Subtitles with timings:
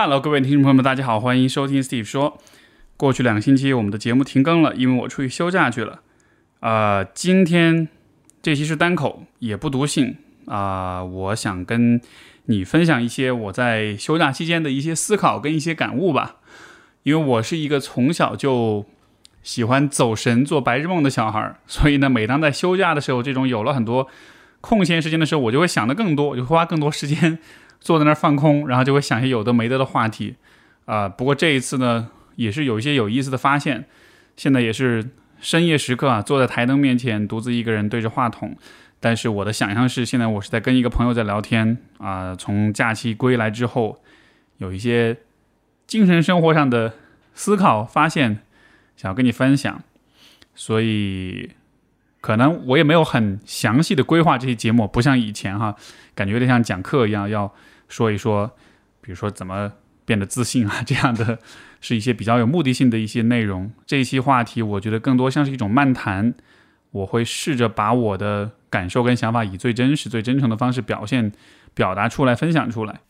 [0.00, 2.38] Hello，各位听众朋友们，大家好，欢迎收听 Steve 说。
[2.96, 6.02] 过去两个星期我们的节目停更了，因为我出去休假去了。
[6.60, 7.88] 啊，今天
[8.40, 10.16] 这期是单口，也不读信
[10.46, 11.02] 啊。
[11.02, 12.00] 我想跟
[12.44, 16.36] 你分享一些我在休假期间的一些思考跟一些感悟吧。
[17.02, 18.86] 因为我是一个从小就
[19.42, 24.06] 喜欢走神、做白日梦的小孩，所以呢，每当在休假的时候，这种有了很多
[24.60, 27.40] 空闲时间的时候，我就会想的更多，就会花更多时间。
[27.80, 30.36] 坐在那儿放空，然后就会想些有的没的的话题，
[30.84, 33.86] 啊，不过这一次呢，也是有一些有意思的发现。
[34.36, 35.10] 现在也是
[35.40, 38.56] 深夜时刻啊，坐在台灯面前，独自一个人对着话筒。
[39.00, 42.34] 但是我的想象是，现在我是在跟一个朋友在聊天啊。
[42.34, 44.00] 从假期归来之后，
[44.56, 45.16] 有一些
[45.86, 46.94] 精神生活上的
[47.32, 48.40] 思考发现，
[48.96, 49.82] 想要跟你分享。
[50.54, 51.50] 所以，
[52.28, 55.74] 可能我也没有很详细的规划这些节目，不像以前哈，
[56.14, 57.50] 感觉有点像讲课一样要。
[57.88, 58.46] 说一说，
[59.00, 59.72] 比如说怎么
[60.04, 61.38] 变得自信啊，这样的
[61.80, 63.72] 是一些比较有目的性的一些内容。
[63.86, 66.34] 这一期话题，我觉得更多像是一种漫谈。
[66.90, 71.32] 我会试着把我的感受跟想法以最真实、最真诚的方式表现、
[71.72, 73.00] 表达出来、分享出来。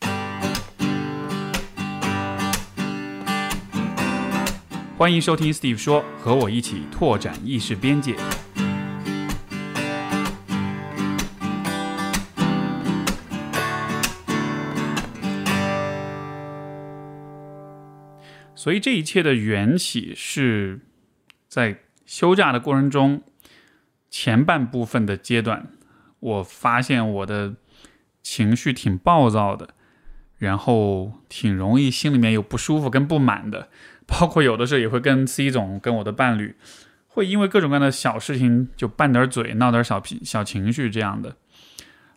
[4.97, 8.15] 欢迎收听 Steve 说，和我一起拓展意识边界。
[18.59, 20.81] 所以这一切的缘起是
[21.47, 23.21] 在休假的过程中
[24.09, 25.67] 前半部分的阶段，
[26.19, 27.55] 我发现我的
[28.21, 29.69] 情绪挺暴躁的，
[30.39, 33.69] 然后挺容易心里面有不舒服跟不满的，
[34.05, 36.53] 包括有的时候也会跟 C 总跟我的伴侣
[37.07, 41.37] 会因为各种各样的小事情就拌点嘴，闹点小脾小情绪这样的。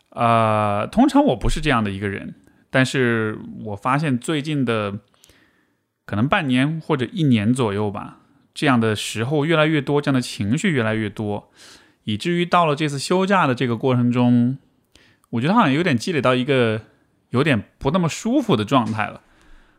[0.09, 2.35] 呃，通常我不是这样的一个人，
[2.69, 4.99] 但是我发现最近的。
[6.05, 8.19] 可能半年或者一年左右吧，
[8.53, 11.51] 这样的时候越来越多，这样的情绪越来越多，
[12.05, 14.59] 以至于到了这次休假的这个过程中，
[15.31, 16.83] 我觉得好像有点积累到一个
[17.31, 19.21] 有点不那么舒服的状态了。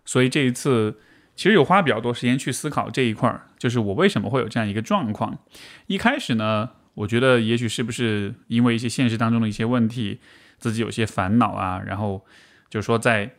[0.06, 0.98] 所以这一次
[1.36, 5.38] 其实有花比较多时间去思考这一块儿，就是我为什么会有这样一个状况。
[5.88, 10.20] 一开始呢，我觉得也许是不是因为一些现实当中的一些问题，
[10.58, 12.26] 自己有些烦恼啊，然后
[12.70, 13.36] 就是说在。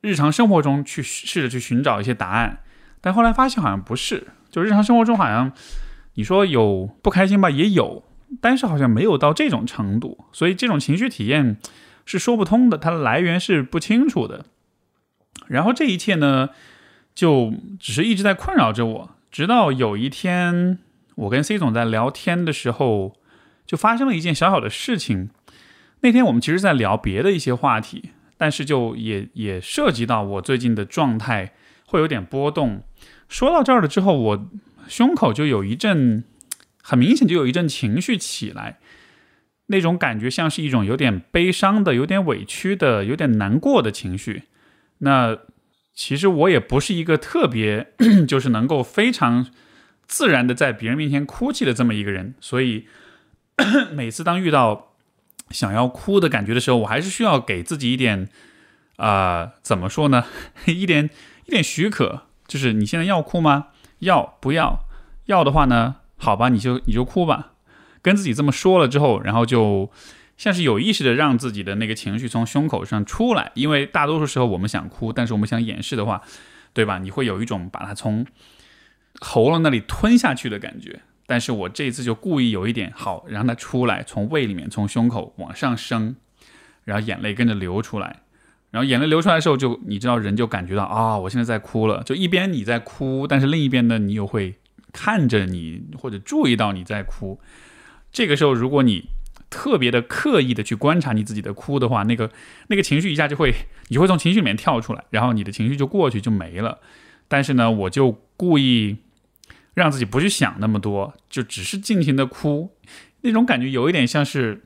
[0.00, 2.60] 日常生活中去试着去寻找一些答案，
[3.00, 4.28] 但后来发现好像不是。
[4.50, 5.52] 就日常生活中好像
[6.14, 8.02] 你说有不开心吧，也有，
[8.40, 10.24] 但是好像没有到这种程度。
[10.32, 11.56] 所以这种情绪体验
[12.04, 14.46] 是说不通的，它的来源是不清楚的。
[15.46, 16.50] 然后这一切呢，
[17.14, 19.10] 就只是一直在困扰着我。
[19.30, 20.78] 直到有一天，
[21.14, 23.14] 我跟 C 总在聊天的时候，
[23.66, 25.30] 就发生了一件小小的事情。
[26.00, 28.10] 那天我们其实在聊别的一些话题。
[28.40, 31.52] 但是就也也涉及到我最近的状态
[31.84, 32.82] 会有点波动。
[33.28, 34.50] 说到这儿了之后，我
[34.88, 36.24] 胸口就有一阵
[36.82, 38.78] 很明显就有一阵情绪起来，
[39.66, 44.44] 那种感觉像是一种有点悲伤的、有点委屈的、有点难过的情绪。
[45.00, 45.36] 那
[45.92, 47.92] 其实我也不是一个特别
[48.26, 49.48] 就是能够非常
[50.06, 52.86] 自然的在别人面前哭泣的这么一个人，所以
[53.92, 54.86] 每次当遇到。
[55.50, 58.28] 想要哭的感觉的时候，我还是需要给自己一点，
[58.96, 60.24] 啊，怎么说呢？
[60.66, 61.10] 一点
[61.46, 63.68] 一点许可，就是你现在要哭吗？
[64.00, 64.80] 要不要？
[65.26, 67.52] 要的话呢，好吧，你就你就哭吧。
[68.02, 69.90] 跟自己这么说了之后，然后就
[70.36, 76.22] 像是有意识的让自己的那个情绪从胸口上出来，因为大多数时候我们想哭，但是我们想掩饰的话，
[76.72, 76.98] 对吧？
[76.98, 78.26] 你会有一种把它从
[79.20, 81.00] 喉咙那里吞下去的感觉。
[81.30, 86.16] 但是我这次就故意有一点好，让它出来，从胃里面，从胸口往上升，
[86.82, 88.22] 然后眼泪跟着流出来，
[88.72, 92.02] 然后眼泪流出来的时候，就你知道人就感觉到啊，我现在在哭了。
[92.02, 94.56] 就一边你在哭，但是另一边呢，你又会
[94.92, 97.40] 看着你或者注意到你在哭。
[98.10, 99.10] 这个时候，如果你
[99.48, 102.28] 特别的刻意的去观察你自己的哭的话，那个
[102.66, 103.54] 那个情绪一下就会，
[103.86, 106.80] 你会从情绪里面跳出来，然后你的情绪就过去就没了。
[107.28, 108.96] 但是呢，我就故意。
[109.74, 112.70] 让自己不去想那么多，就只是尽情的哭，
[113.20, 114.64] 那种感觉有一点像是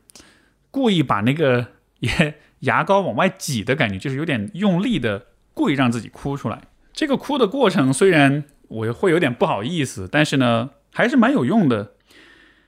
[0.71, 1.69] 故意把那个
[2.01, 6.63] 牙牙膏往外挤的感觉，就是有点用力的故意让自己哭出来。
[6.93, 11.93] 这个哭的过程虽然我会有点不好意思，但是呢还是蛮有用的，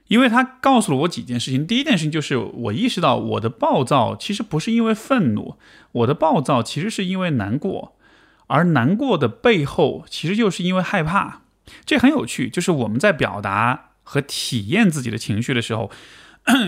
[0.08, 1.66] 因为他告诉了我几件事情。
[1.66, 5.56] 第一件事情就是我意识到我的暴躁其实不是因为愤怒，
[5.92, 7.96] 我的暴躁其实是因为难过，
[8.48, 11.42] 而难过的背后其实就是因为害怕。
[11.84, 15.90] 这很有趣，就是我们在表达和体验自己的情绪的时候，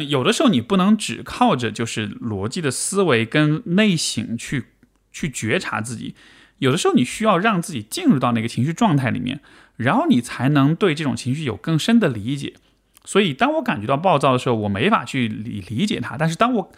[0.09, 4.67] 有的时候你不能只靠着就是逻辑的思维跟内省去
[5.13, 6.15] 去觉察自己，
[6.59, 9.41] 有的时候你需要让自己进入到那个情绪状态里面，
[9.77, 12.55] 然后你才能对这种情绪有更深的理解。
[13.05, 16.19] 所以，当我感觉到暴躁的时候，我没法去理理解它。
[16.19, 16.73] 但是，当我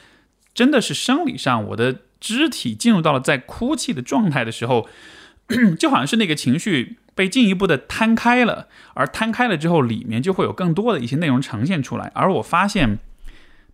[0.55, 4.89] 真的是生理上我的肢体进入到了在哭泣的状态的时候，
[5.77, 12.11] 就好像是那个情绪被进一步的摊开了，而摊开了之后，里面就会有更多的一些内容呈现出来。
[12.15, 12.99] 而我发现，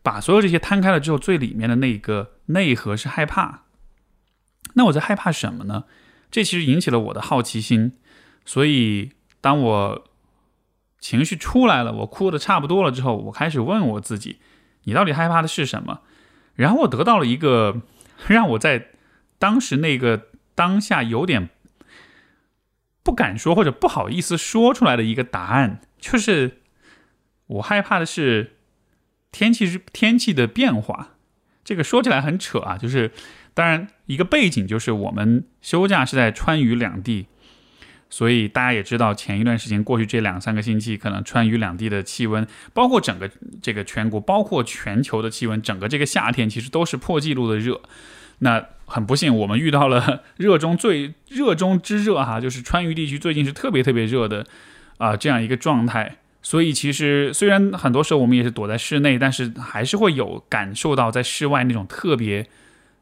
[0.02, 3.62] 把所有这些摊开了之后，最里面的那个内核是害怕。
[4.74, 5.84] 那我在害怕什么呢？
[6.28, 7.92] 这其实引起了我的好奇心。
[8.44, 10.04] 所以，当我
[10.98, 14.40] 情绪出来了，我哭的差不多了之后，我开始问我自己：
[14.82, 16.00] 你到底害怕的是什么？
[16.56, 17.80] 然后我得到了一个
[18.26, 18.88] 让我在
[19.38, 21.50] 当时那个当下有点
[23.06, 26.58] 不敢说或者不好意思说出来的一个答案，就是
[27.46, 28.56] 我害怕的是
[29.30, 31.10] 天气是天气的变化。
[31.64, 33.12] 这个说起来很扯啊，就是
[33.54, 37.28] 当然一个背景就是我们休假是在川渝两地。
[38.08, 43.30] 所以大家也知道，前一段时间过去这两三个星期，可能川渝两地的气温，包括整个
[43.62, 47.82] 这个全国，包括全球的气温，整个这个夏天其实都是破纪录的热。
[48.38, 54.46] 那很不幸，我们遇到了 热中最热中之热哈，就是川渝地区最近是特别特别热的
[54.98, 56.16] 啊这样一个状态。
[56.42, 62.46] 所以其实虽然很多时候我们也是躲在室内，但是还是会有感受到在室外那种特别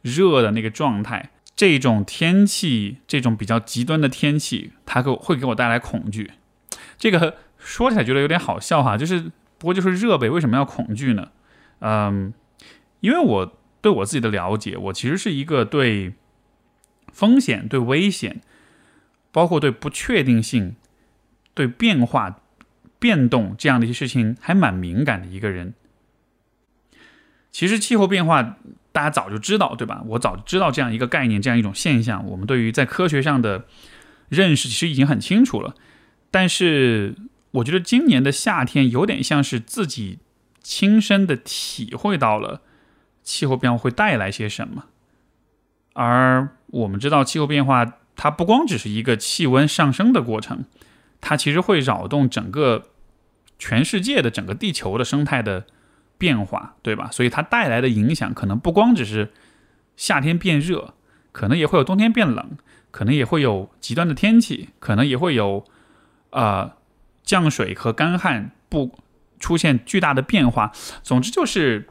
[0.01, 1.31] 热的那个状态。
[1.55, 6.33] 这种天气，这种比较极端的天气，它给会给我带来恐惧。
[6.99, 11.29] 这个说起来觉得有点好笑哈，就是不过就是热呗，为什么要恐惧呢？
[11.81, 12.33] 嗯，
[13.01, 16.15] 因为我对我自己的了解，我其实是一个对
[17.13, 18.41] 风险、对危险，
[19.31, 20.75] 包括对不确定性、
[21.53, 22.41] 对变化、
[22.99, 25.75] 变动这样的一些事情还蛮敏感的一个人。
[27.53, 28.57] 其实气候变化。
[28.95, 30.05] 大家早就知道，对吧？
[30.07, 32.25] 我早就知道这样一个概念，这样一种现象。
[32.29, 33.67] 我们对于在科学上的
[34.29, 35.75] 认识其实已经很清楚了。
[36.31, 37.17] 但是，
[37.51, 40.21] 我觉得今年的夏天有点像是自己
[40.63, 42.63] 亲身的体会到了
[43.25, 44.85] 气候变化会带来些什么。
[45.95, 50.65] 而我们知道，气候变化它不光只是一个气温上升的过程，
[51.21, 52.91] 它其实会扰动整个
[53.59, 55.67] 全世界的整个地球的生态的。
[56.17, 57.11] 变化对吧？
[57.11, 59.33] 所以它带来的影响可能不光只是
[59.97, 60.95] 夏天变热，
[61.33, 62.57] 可能也会有冬天变冷，
[62.93, 65.65] 可能也会有极端的天气，可能也会有
[66.31, 66.73] 呃
[67.25, 68.97] 降水和干旱不
[69.41, 70.73] 出现巨大的变化。
[71.03, 71.89] 总之就是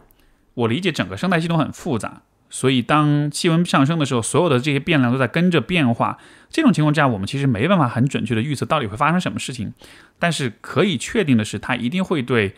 [0.54, 6.18] 我理解整个生态系统很复杂，所以当气温上升的时候，所有的这些变量都在跟着变化。
[6.50, 9.74] 这种情况下，我们其实没办法很准确的预测到底会发生什么事情，
[10.20, 12.56] 但是可以确定的是，它一定会对。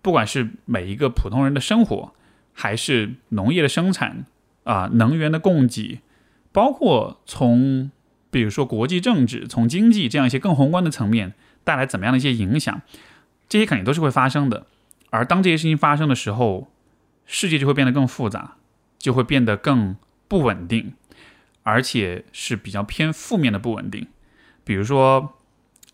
[0.00, 2.12] 不管是每一个普通人的生活，
[2.52, 4.26] 还是农业的生产
[4.64, 6.00] 啊，能源的供给，
[6.52, 7.90] 包括从
[8.30, 11.32] 比如说国际政治、从经济这样一些更宏观的层面
[11.64, 12.82] 带来怎么样的一些影响，
[13.48, 14.66] 这些肯定都是会发生的。
[15.08, 16.68] 而当这些事情发生的时候，
[17.26, 18.56] 世界就会变得更复杂，
[18.98, 19.96] 就会变得更
[20.28, 20.94] 不稳定，
[21.62, 24.06] 而且是比较偏负面的不稳定。
[24.64, 25.34] 比如说，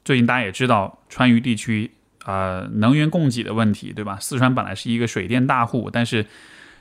[0.04, 1.92] 最近大家也知道川渝地区。
[2.26, 4.18] 呃，能源供给的问题，对吧？
[4.20, 6.26] 四川本来是一个水电大户，但是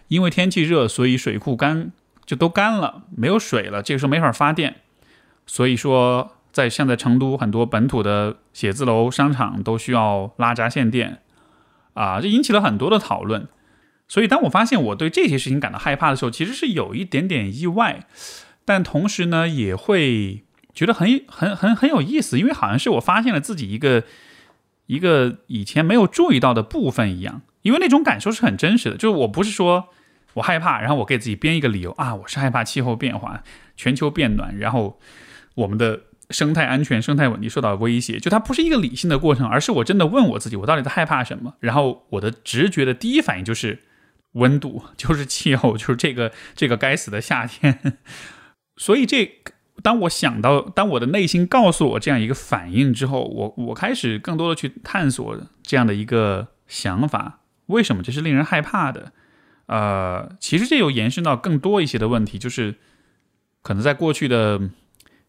[0.10, 1.94] 因为天气热，所以水库干
[2.26, 3.82] 就都干了，没有水了。
[3.82, 4.82] 这个时候没法发电，
[5.48, 11.22] 所以说在像在成都很多本土的写字楼、商场都需要拉闸限电
[11.94, 13.48] 啊，这引起了很多的讨论。
[14.10, 18.06] 所以当我发现我对这些事情感到害怕的时候，其实是有一点点意外，
[18.66, 24.04] 但同时呢，也会觉得很很很很有意思，因为好像是我发现了自己一个。
[24.90, 28.98] 一个以前没有注意到的部分一样，因为那种感受是很真实的。
[28.98, 29.90] 就是我不是说
[30.34, 33.44] 我害怕，然后我给自己编一个理由啊，我是害怕气候变化、
[33.78, 35.00] 全球变暖，然后
[35.54, 36.02] 我们的
[36.32, 38.20] 生态安全、生态稳定受到威胁。
[38.20, 41.54] 就它不是一个理性的过程，而是我真的问我自己，我到底在害怕什么？
[41.60, 43.84] 然后我的直觉的第一反应就是
[44.34, 47.98] 温度， 就是气候，就是这个这个该死的夏天。
[48.78, 49.42] 所以这。
[49.82, 59.14] 当我想到，当我的内心告诉我这样一个反应之后，我我开始更多的去探索这样的一个想法，为什么这是令人害怕的？
[59.68, 62.76] 呃，其实这又延伸到更多一些的问题，就是
[63.62, 64.60] 可能在过去的，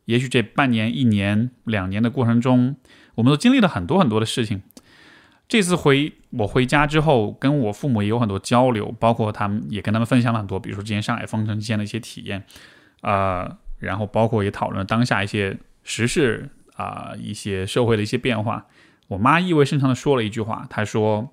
[0.07, 2.75] 也许这半年、一年、两年的过程中，
[3.15, 4.63] 我们都经历了很多很多的事情。
[5.51, 12.45] 这次回我回家之后，跟我父母也有很多交流，包括他们也跟他们分享了很多，比如说之前上海封城期间的一些体验，
[13.03, 13.59] 啊。
[13.81, 18.67] 然后包括也讨论了当下一些时事啊，一些社会的一些变化。
[19.09, 21.33] 我妈意味深长的说了一句话，她说：“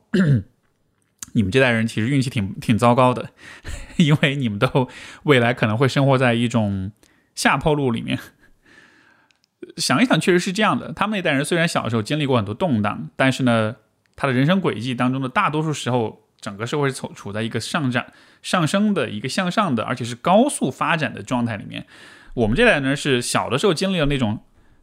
[1.35, 3.31] 你们这代人其实运气挺挺糟糕的，
[3.97, 4.87] 因为你们都
[5.23, 6.93] 未来可能会生活在一种
[7.35, 8.17] 下坡路里面。”
[9.75, 10.93] 想一想，确实是这样的。
[10.93, 13.75] 他们那代人虽然小的时候经历过很多动荡，但是呢，
[14.17, 18.05] 他的人生轨迹当中的大多数时候，整个社会是处处在一个上涨、
[18.41, 21.85] 上升的一个向上的，而且是高速发展的状态里面。
[22.33, 24.39] 我们这代人是小的时候经历了那种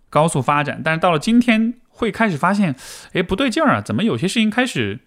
[0.09, 2.75] 高速发展，但是到了今天会开始发现，
[3.12, 5.00] 哎，不对劲儿啊，怎么有些事情开始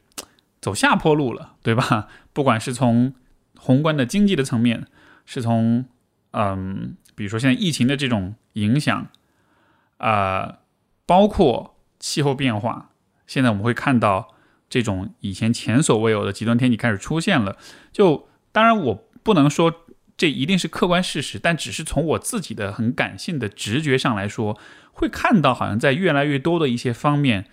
[0.62, 2.08] 走下坡路了，对吧？
[2.34, 3.16] 不管是从
[3.58, 4.86] 宏观的经济的层面，
[5.26, 5.86] 是从
[6.32, 9.08] 嗯，比如说现在疫情的这种影响。
[9.98, 10.60] 啊，
[11.08, 12.92] 包括气候变化，
[13.28, 14.34] 现在我们会看到
[14.68, 17.56] 这种以前前所未有的极端天气开始出现了。
[17.92, 19.86] 就当然我不能说
[20.18, 24.58] 这一定是客观事实，但只是从我自己的很感性的直觉上来说，
[24.94, 27.46] 会看到好像在越来越多的一些方面。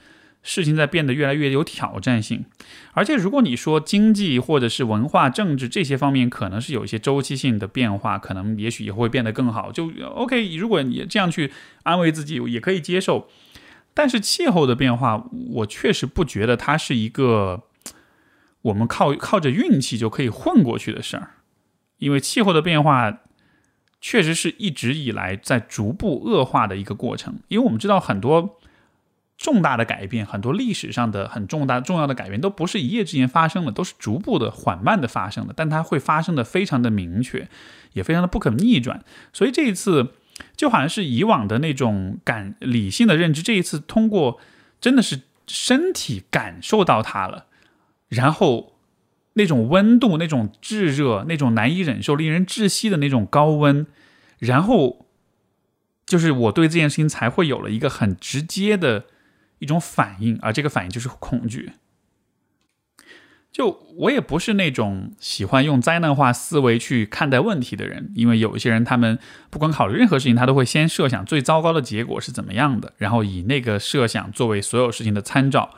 [0.47, 2.45] 事情在变得越来越有挑战性，
[2.93, 10.55] 而且如果你说经济或者是文化、政治这些方面可能是有一些周期性的变化，可能也许也会变得更好，就 OK。
[10.57, 11.51] 如果你这样去
[11.85, 13.27] 安慰自己，也可以接受。
[13.95, 17.63] 但是气候的变化，我确实不觉得它是一个
[18.63, 21.31] 我们靠靠着运气就可以混过去的事儿，
[21.99, 23.21] 因为气候的变化
[24.01, 28.59] 确实是一直以来在逐步恶化的一个过程，因为我们知道很多。
[29.37, 35.53] 重大的改变，很多历史上的很重大重要的改变都不是一夜之间发生的，都是逐步的、缓慢的发生的。
[35.55, 37.49] 但它会发生的非常的明确，
[37.95, 39.05] 也非常的不可逆转。
[39.33, 40.13] 所以这一次
[40.57, 44.41] 就好像是以往的那种感理性的认知，这一次通过
[44.81, 47.47] 真的是身体感受到它了，
[48.09, 48.75] 然后
[49.35, 53.87] 那种温度、那种炙热、那种难以忍受、令人窒息的那种高温，
[54.39, 55.07] 然后
[56.07, 59.05] 就是我对这件事情才会有了一个很直接的。
[59.61, 61.73] 一种反应，而这个反应就是恐惧。
[63.55, 69.17] 就我也不是那种喜欢用灾难化思维去看待问题的人，因为有一些人，他们
[69.49, 75.71] 不管考虑任何事情，他都会先设想最糟糕的结果是怎么样的，然后以那个设想作为所有事情的参照。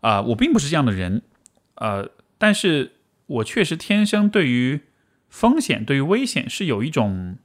[0.00, 1.22] 啊，我并不是这样的人，
[1.74, 2.08] 呃，
[2.38, 2.92] 但是
[3.26, 4.82] 我确实天生对于
[5.28, 7.36] 风险、对于危险是有一种。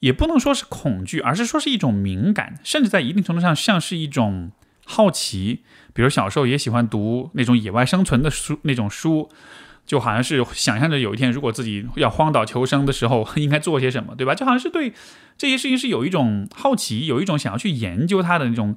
[0.00, 4.52] 也不能说是恐惧，而是说是一种敏感，甚至在一定程度上像是一种
[4.86, 5.62] 好奇。
[5.92, 9.30] 比如小时候也喜欢读那种野外生存的书，那种书，
[9.84, 14.34] 就好像是想象着有一天如果自己要荒岛求生的时候， 应该做些什么，对吧？
[14.34, 14.92] 就好像是对
[15.36, 18.76] 这些事情是有一种好奇，有一种想要去研究它的那种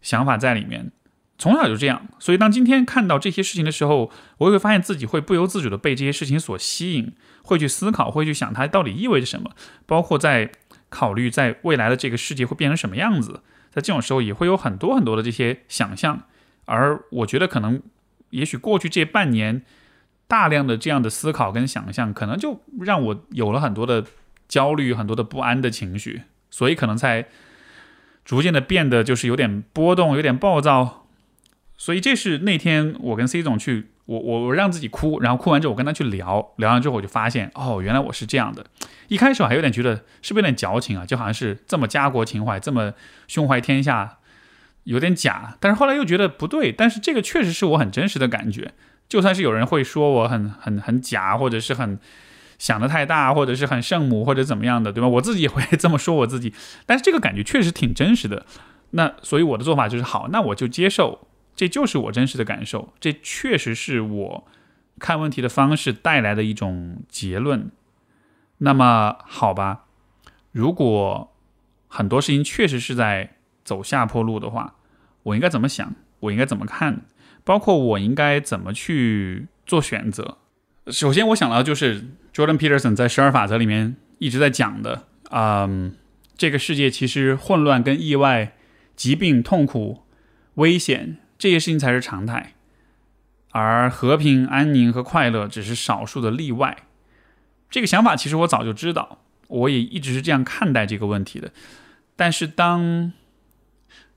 [0.00, 0.92] 想法在里面。
[1.40, 7.12] 从小就这样，所以当今天看到这些事情的时候，我也会发现自己会不由自主的被这些事情所吸引。
[7.42, 9.52] 会去思考，会去想它到底意味着什么，
[9.86, 10.50] 包括在
[10.90, 16.22] 考虑在未来的这个世界会变成什么样子，在这种时候也会有很多很多的这些想象。
[16.64, 17.82] 而我觉得可能，
[18.30, 19.62] 也许过去这半年
[20.26, 24.04] 大量的这样的思考跟想象，可能就让我有了很多的
[24.48, 27.26] 焦虑、很多的不安的情绪，所以可能才
[28.24, 31.06] 逐渐的变得就是有点波动、有点暴躁。
[31.76, 33.88] 所以这是那天我跟 C 总去。
[34.08, 38.64] 我我我让自己哭，然后哭完之后我跟他去聊聊完之后我就发现哦，原来我是这样的。
[39.08, 42.94] 一开始我还有点觉得是不是有点矫情啊，就好像是这么家国情怀，这么
[43.26, 44.16] 胸怀天下，
[44.84, 45.58] 有点假。
[45.60, 48.72] 但是后来又觉得不对，但是这个确实是我很真实的感觉。
[49.10, 52.00] 就算是有人会说我很很很假，或者是很
[52.58, 55.08] 想的太大，或者是很圣母或者怎么样的，对吧？
[55.08, 56.54] 我自己也会这么说我自己。
[56.86, 58.46] 但是这个感觉确实挺真实的。
[58.92, 61.28] 那所以我的做法就是好，那我就接受。
[61.58, 64.46] 这就是我真实的感受，这确实是我
[65.00, 67.72] 看问题的方式带来的一种结论。
[68.58, 69.86] 那么好吧，
[70.52, 71.34] 如果
[71.88, 73.34] 很多事情确实是在
[73.64, 74.76] 走下坡路的话，
[75.24, 75.96] 我应该怎么想？
[76.20, 77.00] 我应该怎么看？
[77.42, 80.38] 包括我应该怎么去做选择？
[80.86, 85.96] 首先，我想到就是 Jordan Peterson 在十二法则里面一直在讲的，嗯，
[86.36, 88.54] 这个世界其实混乱、跟意外、
[88.94, 90.04] 疾病、痛苦、
[90.54, 91.18] 危险。
[91.38, 92.54] 这些事情才是常态，
[93.52, 96.76] 而和平、安宁和快乐只是少数的例外。
[97.70, 101.52] 这个想法其实我早就知道，我也一直是这样看待这个问题的。
[102.16, 103.12] 但是当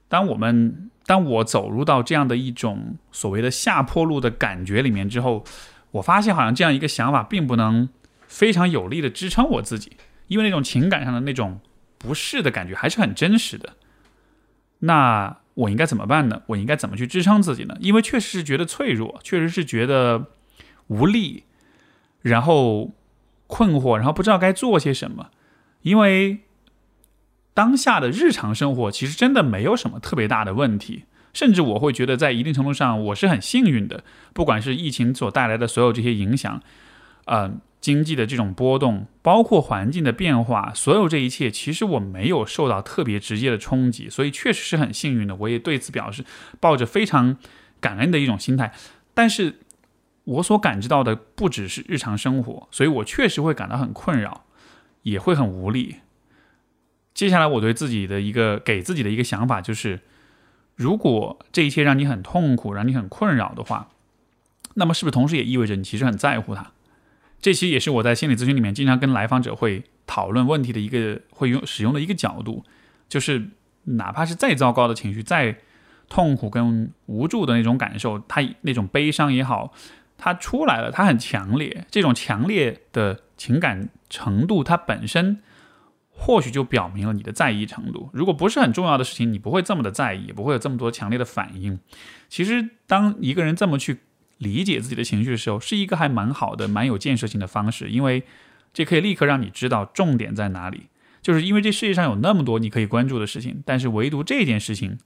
[0.08, 5.46] 当我们当我走入到这样的一种所谓的下坡路的感觉里面之后，
[5.92, 7.88] 我发现好像这样一个想法并不能
[8.28, 9.96] 非常有力的支撑我自己，
[10.28, 11.60] 因为那种情感上的那种
[12.00, 13.76] 不适的感觉还是很真实的。
[14.80, 15.41] 那。
[15.62, 16.42] 我应该怎么办呢？
[16.48, 17.76] 我应该怎么去支撑自己呢？
[17.80, 20.26] 因为确实是觉得脆弱，确实是觉得
[20.88, 21.44] 无力，
[22.22, 22.92] 然后
[23.48, 25.30] 困惑，然后不知道该做些什么。
[25.84, 26.40] 因为
[27.54, 34.04] 当下的日常生活其实真的没有什么特别大的问题，甚至我会觉得在一定程度上我是很幸运的。
[34.34, 36.62] 不管是疫情所带来的所有这些影响，
[37.26, 45.36] 嗯，经济的这种波动，包括环境的变化，所有这一切，其实我没有受到特别直接的冲击，所以确实是很幸运的。
[45.36, 46.24] 我也对此表示
[46.60, 47.38] 抱着非常
[47.80, 48.72] 感恩的一种心态。
[49.16, 49.56] 但是，
[50.24, 54.46] 我所感知到的不只是日常生活，所以我确实会感到很困扰，
[55.02, 55.96] 也会很无力。
[57.16, 60.02] 接下来，我对自己的一个给自己的一个想法就是，
[60.76, 63.90] 如果这一切让你很痛苦，让你很困扰的话，
[64.76, 66.72] 那么是不是同时也意味着你其实很在乎他？
[67.42, 72.64] 这其实也是我在心理咨询里面经常跟来访者会讨论问题的一个会用使用的一个角度，
[73.10, 73.50] 就是
[73.86, 75.58] 哪怕是再糟糕的情绪，再
[76.08, 79.74] 痛苦跟无助的那种感受，它那种悲伤也好，
[80.18, 85.40] 它出来了，它很强烈，这种强烈的情感程度，它本身
[86.12, 88.12] 或许就表明了你的在意程度。
[88.14, 91.80] 如果不是很重要的事情，你不会这么的在意，也不会有这么多强烈的反应。
[92.30, 94.02] 其实，当一个人这么去。
[94.42, 98.24] 理解自己的情绪的时候，是一个还蛮好的、蛮有建设性的方式，因为
[98.74, 100.88] 这可以立刻让你知道重点在哪里。
[101.22, 104.98] 就是因为这世界上有那么多你可以关注的事情，但是唯独这件事情，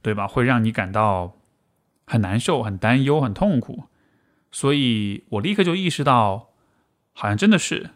[0.00, 1.36] 对吧，会让你感到
[2.06, 3.84] 很难受、很担忧、很痛苦。
[4.52, 6.50] 所以我立刻就意识到，
[7.12, 7.90] 好像真的是，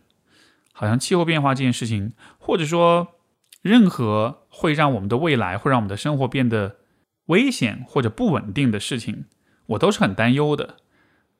[0.73, 3.14] 好像气候变化这件事情，或者说
[3.62, 6.78] 任何会让我们的未来、会让我们的生活变得
[7.26, 9.26] 危险或者不稳定的事情，
[9.67, 10.78] 我都是很担忧的。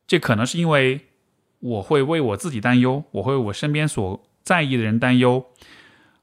[0.09, 1.03] 这可能是因为
[1.61, 5.45] 我会为我自己担忧，我会为我身边所在意的人担忧，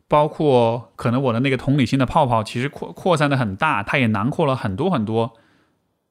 [0.08, 5.36] 包括可能我的那个同理心的泡泡其实扩扩散的很大，它也囊括了很多很多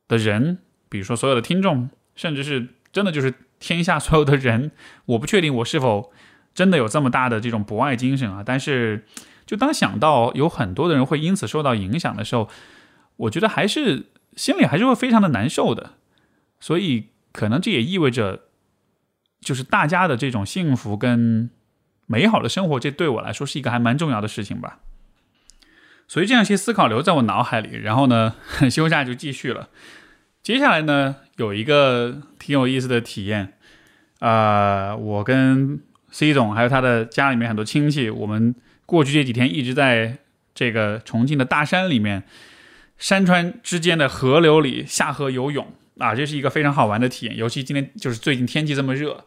[0.07, 4.71] 的人，比如说所有的听众，甚至是真的就是天下所有的人。
[5.07, 6.13] 我不确定我是否
[6.55, 9.05] 真的有这么大的这种博爱精神啊，但是
[9.47, 12.49] 就当想到有很多的人会因此受到影响的时候，
[13.17, 15.95] 我觉得还是心里还是会非常的难受的，
[16.61, 17.09] 所以。
[17.35, 18.43] 可能这也意味着，
[19.41, 21.51] 就是大家的这种幸福跟
[22.07, 24.79] 美好的生活，这对我来说是一个还蛮重要的事情吧。
[26.07, 28.37] 所以这样一些思考留在我脑海里，然后呢，
[28.71, 29.69] 休假就继续了。
[30.45, 33.55] 接下来呢，有一个挺有意思的体验，
[34.21, 38.55] 啊，我跟 C 总还有他的家里面很多亲戚，我们
[38.87, 40.19] 过去这几天一直在
[40.55, 42.23] 这个重庆的大山里面，
[42.97, 45.67] 山川之间的河流里下河游泳。
[45.99, 49.25] 啊，这是一个非常好玩的体验，尤其今天就是最近天气这么热，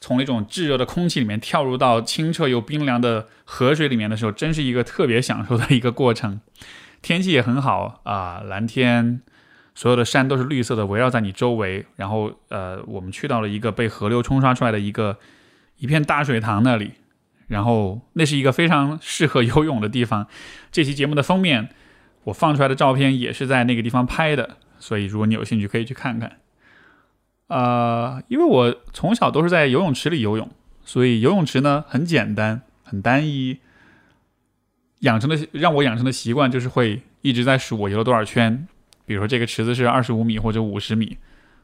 [0.00, 6.40] 从那种炙热的空气里面跳入到清澈又冰凉的河水里面的时候，真是一个特别享受的一个过程。
[7.02, 9.20] 天气也很好啊，蓝天，
[9.74, 11.84] 所有的山都是绿色的，围绕在你周围。
[11.96, 15.18] 然后，呃，我们去到了一个被河流冲刷出来的一个
[15.78, 16.92] 一片大水塘那里，
[17.48, 20.26] 然后那是一个非常适合游泳的地方。
[20.72, 21.68] 这期节目的封面，
[22.24, 24.56] 我放出来的照片也是在那个地方拍的。
[24.78, 26.38] 所以，如果你有兴趣，可以去看看。
[27.48, 30.50] 呃，因为我从小都是在游泳池里游泳，
[30.84, 33.58] 所以游泳池呢很简单、很单一。
[35.00, 38.66] 养成的让我养成的习惯就是会一直在数我游了多少圈。
[39.04, 41.18] 比如说这个池子是二十五米或者五十米，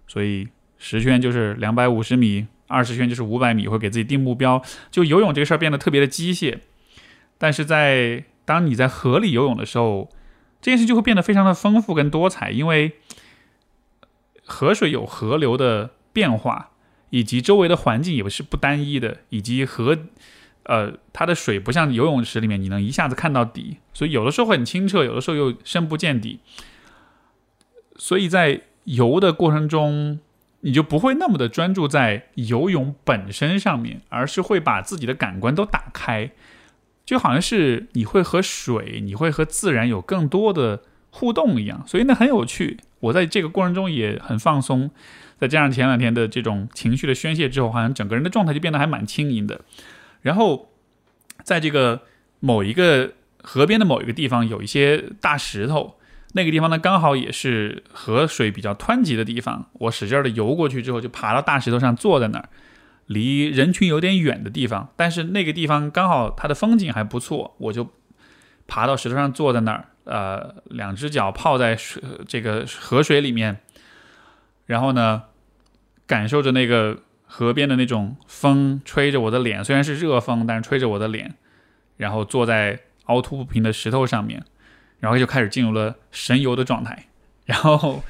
[0.07, 0.47] 所以
[0.79, 4.63] 十圈就是两百五十米，二十圈就是五百米，会给自己定目标。
[4.91, 6.59] 就游泳这个事儿变得特别的机械。
[7.39, 10.09] 但是在当你在河里游泳的时候，
[10.61, 12.93] 这件事就会变得非常的丰富跟多彩，因为
[14.45, 16.71] 河水有河流的变化，
[17.11, 19.97] 以及周围的环境也是不单一的，以及河，
[20.65, 26.41] 呃，它的水不像游泳池里面你能一下子看到底，所以有的时候很清澈，有的时候又深不见底，
[27.97, 30.21] 所以在游的过程中，
[30.61, 36.31] 你就不会那么的专注在游泳本身上面，而是会把自己的感官都打开。
[37.05, 42.79] 就好像是你会和水，你会和自然有更多的互动一样，所以那很有趣。
[43.03, 44.89] 我在这个过程中也很放松，
[45.37, 49.61] 再加上前两天的这种情绪的宣泄之后，好像整个人的状态就变得还蛮轻盈的。
[50.21, 50.71] 然后，
[51.43, 52.03] 在这个
[52.39, 55.99] 某一个河边的某一个地方，有一些大石头，
[56.35, 59.67] 那个地方呢刚好也是河水比较湍急的地方。
[59.73, 62.49] 我使劲的游过去之后，就爬到大石头上坐在那儿。
[63.07, 67.89] 离人群有点远的地方，但是那个地方刚好它的风景还不错，我就
[68.69, 73.59] 爬到石头上坐在那儿，呃，两只脚泡在水这个河水里面，
[74.67, 75.25] 然后呢，
[76.07, 81.35] 感受着那个河边的那种风吹着我的脸，虽然是热风，但是吹着我的脸，
[81.97, 84.45] 然后坐在凹凸不平的石头上面，
[85.01, 87.07] 然后就开始进入了神游的状态，
[87.45, 88.03] 然后。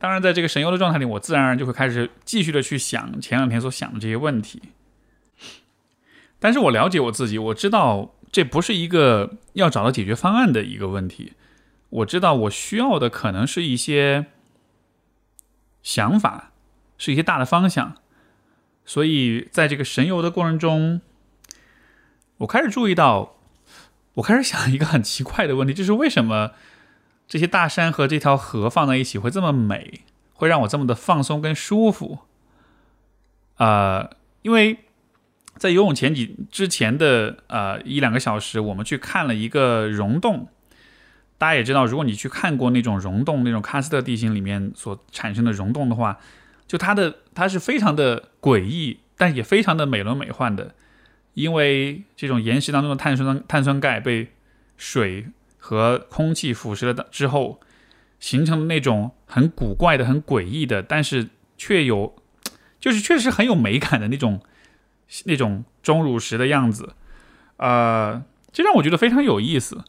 [0.00, 4.62] 当然，在这个神游的状态里，我自然而然就会开始继续的去想前两天所想的这些问题。
[6.38, 11.32] 但是我了解我自己，我知道这不是一个要找到解决方案的一个问题。
[11.90, 14.26] 我知道我需要的可能是一些
[15.82, 16.52] 想法，
[16.98, 17.96] 是一些大的方向。
[18.84, 21.00] 所以在这个神游的过程中，
[22.38, 23.36] 我开始注意到，
[24.14, 26.52] 我开始想一个很奇怪的问题，就是为什么
[27.26, 30.02] 这些大山和这条河放在一起会这么美，
[30.34, 32.18] 会让我这么的放松跟舒服？
[33.56, 34.10] 呃，
[34.42, 34.84] 因为
[35.58, 40.48] 在游泳前几之前的呃一两个小时，我们去看了一个溶洞。
[41.36, 46.18] 大家也知道，如果你去看过那种溶洞、那种喀斯特地形里面所产生的溶洞的话，
[46.66, 50.74] 就它的它是非常的诡异，但也非常的美轮美奂的。
[51.34, 54.32] 因为这种岩石当中的碳酸碳酸钙被
[54.76, 55.26] 水
[55.58, 57.60] 和空气腐蚀了之后，
[58.18, 62.16] 形成的那种很古怪的、很诡异的，但是却有
[62.80, 64.40] 就是确实很有美感的那种
[65.24, 66.94] 那种钟乳石的样子，
[67.56, 69.84] 呃，这让我觉得非常有意思。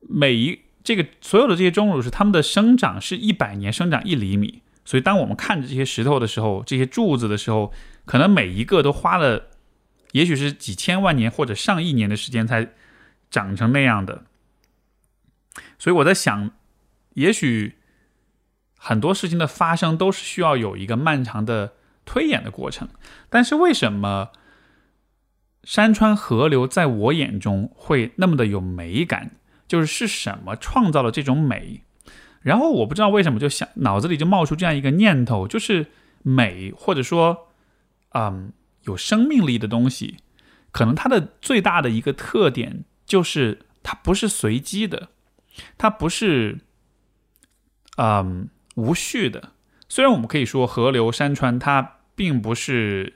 [0.00, 7.72] 每一这个所有的这些钟乳石，它们的生长是一百年生长一厘米，所以当我们看着这些石头的时候，这些柱子的时候，
[8.04, 9.48] 可能每一个都花了，
[10.12, 12.72] 也许是几千万年或者上亿年的时间才
[13.30, 14.24] 长成那样的。
[15.78, 16.50] 所以我在想，
[17.14, 17.78] 也许
[18.78, 21.74] 很多事情的发生都是需要有一个漫长的
[22.08, 22.88] 推演的过程。
[23.28, 24.30] 但是为什么
[25.62, 29.32] 山川河流在我眼中会那么的有美感？
[29.68, 31.82] 就是是什么创造了这种美，
[32.40, 35.88] 然后我不知道为什么就想脑子里就冒出这样一个念头，就是
[36.22, 37.48] 美或者说，
[38.14, 40.16] 嗯，有生命力的东西，
[40.72, 45.10] 可能它的最大的一个特点就是它不是随机的，
[45.76, 46.60] 它不是，
[47.98, 49.52] 嗯，无序的。
[49.86, 53.14] 虽然我们可以说河流山川它并不是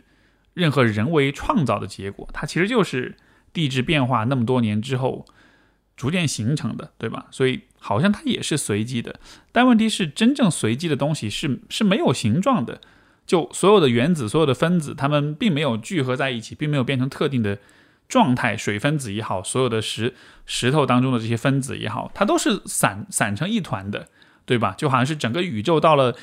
[0.55, 3.17] 任何人为创造的结果，它其实就是
[3.53, 5.27] 地质变化那么多年之后。
[5.95, 7.27] 逐渐形成的，对吧？
[7.31, 9.21] 所以好像它也是随机的，
[9.53, 12.81] 但问题是，真正随机的东西是是没有形状的。
[13.27, 17.59] 就所有的原子、所有的分子，它们并没有聚合在一起，并没有变成特定的
[18.09, 18.57] 状态。
[18.57, 20.15] 水分子也好，所有的石
[20.47, 24.09] 石头当中的这些分子也好，它都是散散成一团的，
[24.45, 24.75] 对吧？
[24.77, 26.17] 就好像是整个宇宙到了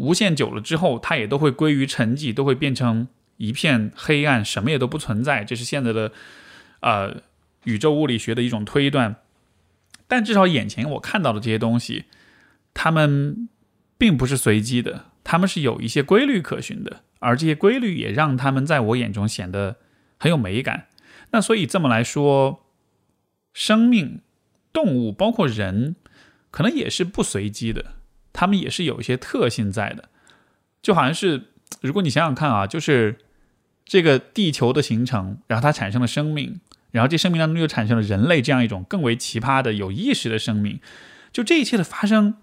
[0.00, 5.44] 无限久了之后，它也都会归于沉寂，都会变成一片黑暗，什么也都不存在。
[5.44, 6.12] 这是现在的，
[6.80, 7.22] 呃。
[7.64, 9.16] 宇宙物理学的一种推断，
[10.08, 12.06] 但至少眼前我看到的这些东西，
[12.72, 13.50] 它们
[13.98, 19.76] 并不是随机的，它们是有一些规律可循的，而这些规律也让它们在我眼中显得
[20.18, 20.86] 很有美感。
[21.32, 22.64] 那所以这么来说，
[23.52, 24.22] 生命、
[24.72, 25.96] 动物，包括人，
[26.50, 27.96] 可能也是不随机的，
[28.32, 30.08] 它们也是有一些特性在的。
[30.82, 31.48] 就好像是，
[31.80, 33.18] 如果你想想看啊，就是
[33.84, 36.60] 这个地球的形成，然后它产生了生命。
[36.92, 40.80] 然后这生命当中又产生了人类这样一种更为奇葩的有意识的生命，
[41.30, 42.34] 就这一切的发生，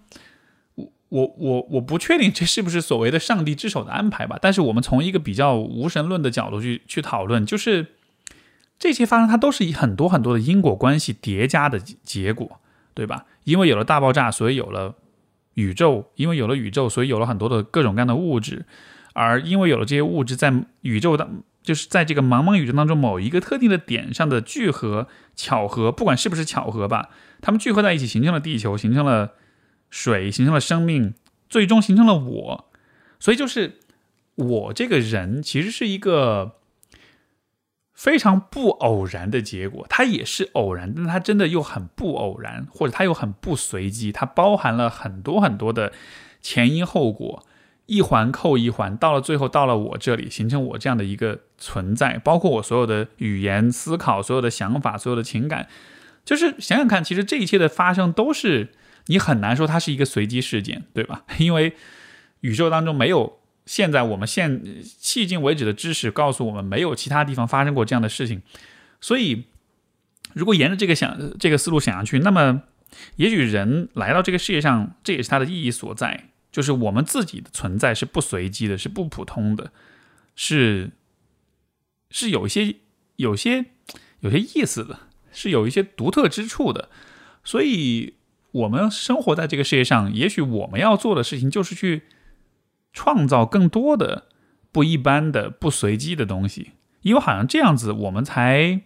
[0.76, 4.38] 我我我我不确定这是不是所谓的上帝之手的安排吧。
[4.40, 7.88] 但是我们从一个比较无神论的角度去去讨论，就是
[8.78, 12.58] 这些发生它都是以很多很多的因果关系叠加的结果，
[12.94, 13.26] 对吧？
[13.44, 14.94] 因为有了大爆炸，所以有了
[15.58, 18.62] 宇宙；因为有了宇宙，所以有了很多的各种各样的物质；
[19.12, 21.42] 而因为有了这些物质，在宇宙当。
[21.60, 27.10] 就是在这个茫茫宇宙当中某一个特定的点上的聚合、巧合，不管是不是巧合吧，
[27.42, 29.32] 它们聚合在一起，形成了地球，形成了
[29.90, 31.12] 水，形成了生命，
[31.50, 32.70] 最终形成了我。
[33.18, 33.80] 所以，就是
[34.36, 36.57] 我这个人其实是一个
[37.98, 39.84] 非常不偶然的结果。
[39.90, 44.12] 它也是偶然，但它真的又很不偶然，或者它又很不随机。
[44.12, 45.92] 它包含了很多很多的
[46.40, 47.44] 前因后果。
[47.86, 55.66] 一环扣一环，到了最后，到了我这里，形成我这样的一个存在，包括我所有的语言、思考、所有的想法、所有的情感，
[56.22, 58.74] 就是想想看，其实这一切的发生都是
[59.06, 61.24] 你很难说它是一个随机事件，对吧？
[61.40, 61.72] 因为
[62.42, 63.37] 宇宙当中没有
[63.68, 68.40] 现在我们现迄今为止的知识告诉我们，没有其他地方发生过这样的事情。
[68.98, 69.44] 所以，
[70.32, 72.62] 如果沿着这个想这个思路想下去，那么
[73.16, 76.30] 也许人来到这个世界上，这也是它的意义所在。
[76.50, 79.70] 就是我们自己的存在是不随机的，是不普通的，
[80.34, 80.90] 是
[82.10, 82.76] 是有一些、
[83.16, 83.66] 有些、
[84.20, 85.00] 有些意思的，
[85.30, 86.88] 是有一些独特之处的。
[87.44, 88.14] 所以，
[88.52, 92.04] 我们生活在这个世界上，也许我们要做的事情就是去
[92.98, 94.24] 创造更多的
[94.72, 96.72] 不一般的、不随机的东西。
[97.02, 98.80] 因为好像这样子，我们才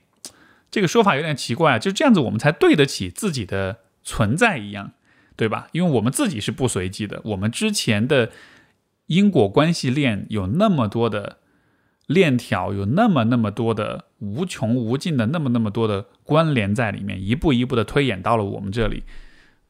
[0.70, 4.92] 这个说法有点奇怪，就这样子，我们才对得起自己的存在一样。
[5.35, 5.66] 对吧？
[5.72, 8.31] 因为我们自己是不随机的，我们之前的
[9.07, 11.38] 因果关系链有那么多的
[12.07, 19.03] 链条，有那么那么多的无穷无尽的那么那么多的关联在里面，一步一步的推演到了我们这里。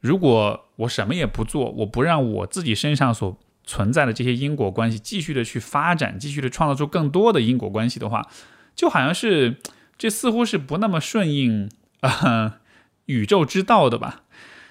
[0.01, 8.27] 如果我什么也不做，我不让我自己身上所存在的这些因果关系继续的去发展，继续的创造出更多的因果关系的话，
[8.75, 9.57] 就好像是
[9.97, 11.69] 这似乎是不那么顺应
[12.01, 12.59] 啊
[13.05, 14.23] 宇宙之道的吧？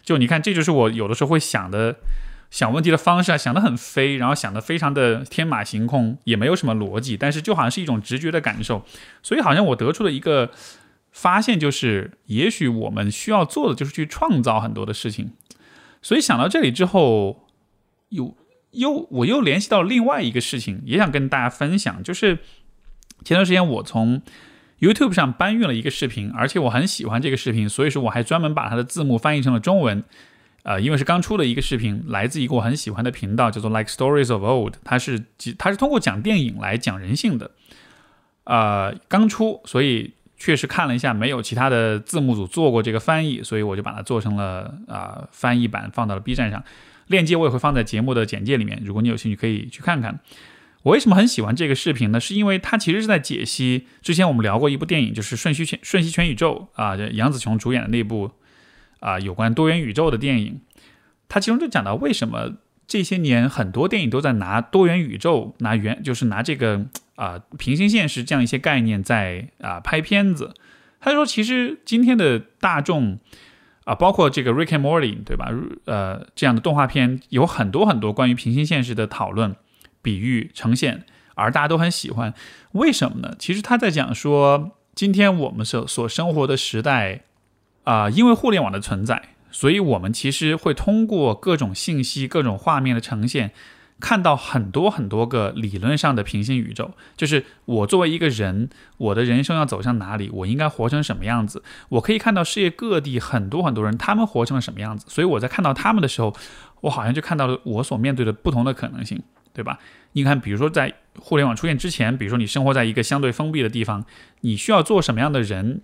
[0.03, 1.97] 就你看，这就是我有的时候会想的
[2.51, 8.85] 想问题的方式啊，想的很飞，然后想的非常的天马行空，也没有什么逻辑，但是就好像是一种直觉的感受，
[9.23, 10.51] 所以好像我得出了一个
[11.13, 15.31] 发现，就是也许我们需要做的就是去创造很多的事情。
[16.03, 17.49] 所以想到这里之后，
[18.09, 18.37] 又
[18.73, 22.39] 又我又联系到另外一个事情，也想跟大家分享，就是
[23.25, 24.21] 前段时间我从
[24.81, 30.03] YouTube 上搬运了一个视频，而且我很喜欢这个视频，所以说我还专门把它的字幕翻译成了中文。
[30.65, 35.25] 呃，因为是刚出的一个视频，来自一个我很喜欢的频道，叫做 Like Stories of Old，它是
[35.59, 37.51] 它是通过讲电影来讲人性的。
[38.45, 46.63] 呃，刚出，所以确实看了一下，没有其他的字幕组做过这个翻译，所以我就把它做成了啊翻译版，放到了 B 站上。
[47.07, 50.21] 链接我也会放在节目的简介里面，如果你有兴趣可以去看看。
[50.83, 52.19] 我为什么很喜欢这个视频呢？
[52.19, 58.33] 是因为它其实是在解析之前我们聊过一部电影，就是《瞬息全瞬息全宇宙》啊，杨紫琼主演的那部
[58.99, 60.61] 啊有关多元宇宙的电影。
[61.29, 62.55] 它其中就讲到为什么
[62.89, 70.53] 这些年很多电影都在拿多元宇宙、拿原就是拿这个啊平行现实这样一些概念在啊拍片子。
[70.99, 73.21] 他说，其实今天的大众
[73.85, 75.51] 啊，包括这个《Rick and Morty》对吧？
[75.87, 79.57] 呃，这样的动画片有很多很多关于平行现实的讨论。
[80.05, 81.05] 比喻呈现，
[81.37, 82.35] 而大家都很喜欢，
[82.73, 83.37] 为什么呢？
[83.39, 87.21] 其实他在讲说，今天我们所所生活的时代，
[87.85, 93.53] 啊，因为互联网的存在，所以我们其实会通过各种信息、各种画面的呈现，
[94.03, 96.91] 看到很多很多个理论上的平行宇宙。
[97.17, 101.63] 就是我作为一个人，我的人生要走向哪里，我应该活成什么样子？
[101.89, 105.07] 我可以看到世界各地很多很多人，他们活成了什么样子？
[105.09, 106.35] 所以我在看到他们的时候，
[106.83, 109.23] 我好像就看到了我所面对的不同的可能性。
[109.55, 109.79] 对吧？
[110.13, 114.03] 你看，比如说在互联网出现之前，比如说你生活在一个相对封闭的地方，
[114.41, 115.83] 你需要做什么样的人？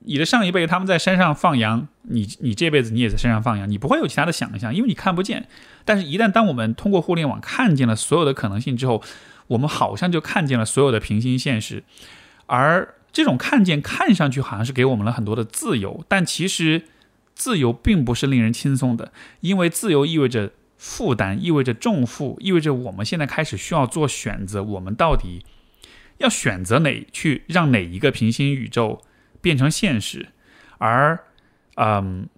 [0.00, 5.48] 你的上一辈他们在山上放羊，你你这辈子你也在山上放羊，你不会有其他的想象，因为你看不见。
[5.84, 9.02] 但是，一旦当我们通过互联网看见了所有的可能性之后，
[9.48, 11.84] 我们好像就看见了所有的平行现实。
[12.46, 16.82] 而这种看见看上去好像是给我们了很多的自由，但其实
[17.34, 20.52] 自由并不是令人轻松的，因为自由意味着。
[20.78, 24.62] 负担意味着重负，意味着我们现在开始需要做选择。
[24.62, 25.42] 我们到底
[26.18, 29.02] 要选择哪去让哪一个平行宇宙
[29.40, 30.28] 变成现实？
[30.76, 31.18] 而，
[31.76, 32.28] 嗯，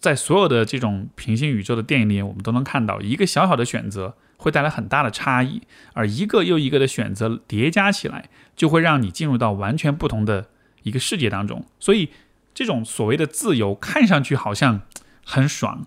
[0.00, 10.48] 在所有的这种平行宇宙的电影里，我们都能看到一个小小的选择会带来很大的差异，而一个又一个的选择叠加起来，就会让你进入到完全不同的
[10.82, 11.64] 一个世界当中。
[11.78, 12.10] 所以，
[12.52, 14.80] 这种所谓的自由看上去好像
[15.24, 15.86] 很爽，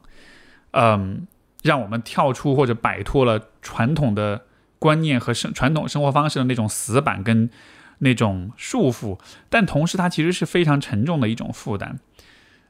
[0.72, 1.28] 嗯。
[1.63, 4.46] 让我们跳出或者摆脱了传统的
[4.80, 7.50] 观念和生传统生活方式的那种死板跟
[7.98, 12.00] 那种束缚，但同时它其实是非常沉重的一种负担。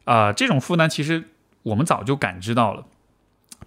[0.08, 1.26] 啊，这种负担其实
[1.64, 2.86] 我们早就感知到了。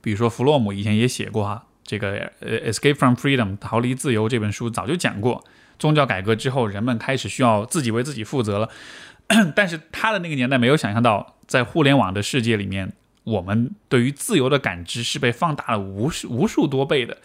[0.00, 5.44] 比如说弗洛姆以前也写过哈，这个《Escape from Freedom》逃离自由这本书早就讲过，
[5.79, 8.70] 宗教改革之后人们开始需要自己为自己负责了。
[9.55, 12.92] 但是他的那个年代没有想象到，在互联网的世界里面。
[13.24, 17.18] 我们对于自由的感知是被放大了无数无数多倍的，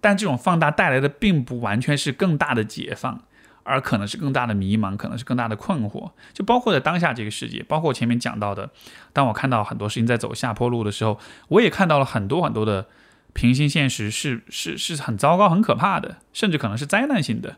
[0.00, 3.20] 但这种放大带来的并不完全是更大的解放，
[3.62, 6.10] 而可能是更大的迷茫，可能是更大的困惑。
[6.32, 8.70] 就包括在当下这个世界，包括前面讲到的，
[9.12, 11.18] 当我看到很多事情在走下坡路的时候，
[11.48, 12.86] 我也看到了很多很多的
[13.32, 17.56] 平行现实是是是很糟糕、很可怕的，甚至可能是灾难性的。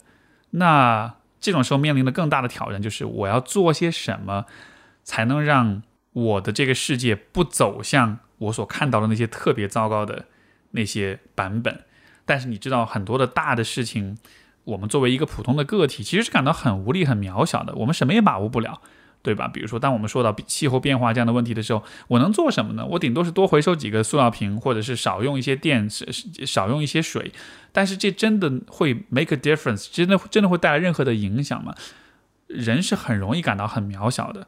[0.50, 4.46] 那这种时候面临的更大的挑战就是，我要做些什么
[5.02, 5.82] 才能让。
[6.14, 10.26] 我的这个世界不走向我所看到的那些特别糟糕的
[10.72, 11.84] 那些版本，
[12.26, 14.18] 但是你知道很多的大的事情，
[14.64, 17.74] 我们作为一个普通的个体，其实是感到很无力、很渺小的。
[17.74, 18.80] 我们什么也把握不了，
[19.22, 19.48] 对吧？
[19.48, 22.86] 比如说，当我们说到气候变化这样的问题的时候，我能做什么呢？
[22.86, 25.88] 我顶多是多回收几个塑料瓶，或者是少用一些电，
[26.46, 27.32] 少用一些水。
[27.72, 29.88] 但是这真的会 make a difference？
[29.90, 31.74] 真的真的会带来任何的影响吗？
[32.46, 34.46] 人是很容易感到很渺小的。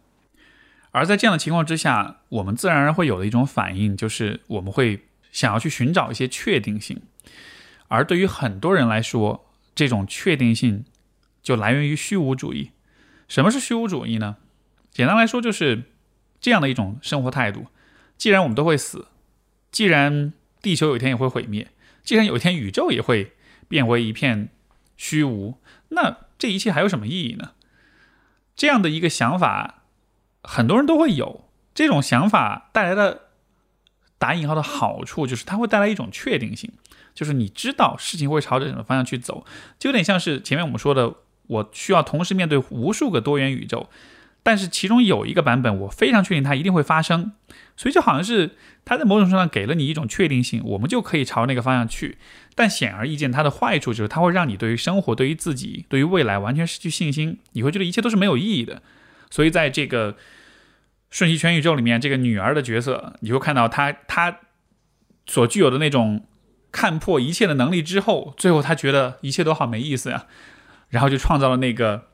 [0.90, 7.00] 而在这样的情况之下，我们自然而然会有的一种反应，就是我们会想要去寻找一些确定性。
[7.88, 10.84] 而对于很多人来说，这种确定性
[11.42, 12.70] 就来源于虚无主义。
[13.28, 14.36] 什么是虚无主义呢？
[14.90, 15.84] 简单来说，就是
[16.40, 17.66] 这样的一种生活态度：
[18.16, 19.08] 既然我们都会死，
[19.70, 20.32] 既然
[20.62, 21.68] 地球有一天也会毁灭，
[22.02, 23.32] 既然有一天宇宙也会
[23.68, 24.50] 变为一片
[24.96, 25.58] 虚无，
[25.88, 27.52] 那这一切还有什么意义呢？
[28.54, 29.80] 这样的一个想法。
[30.46, 33.30] 很多人都会有这种想法带来的
[34.18, 36.70] 打引号的好处，就是它会带来一种确定性，
[37.14, 39.46] 就是你知道事情会朝着什么方向去走，
[39.78, 41.14] 就有点像是前面我们说的，
[41.46, 43.88] 我需要同时面对无数个多元宇宙。
[44.46, 47.32] 但是其中有一个版本，我非常确定它一定会发生，
[47.78, 52.18] 所以就好像是它在某种程度上给了你一种确定性，我们就可以朝那个方向去。
[52.54, 58.82] 但显而易见，它的坏处就是它会让你对于生活、对于自己、对于未来完全失去信心，你会觉得一切都是没有意义的。
[59.30, 60.16] 所以在这个
[61.10, 64.40] 瞬息全宇宙里面，这个女儿的角色，你会看到她她
[65.24, 66.22] 所具有的那种
[66.74, 70.26] 看破一切的能力之后，最后他觉得一切都好没意思呀，
[70.88, 72.08] 然后就创造了那个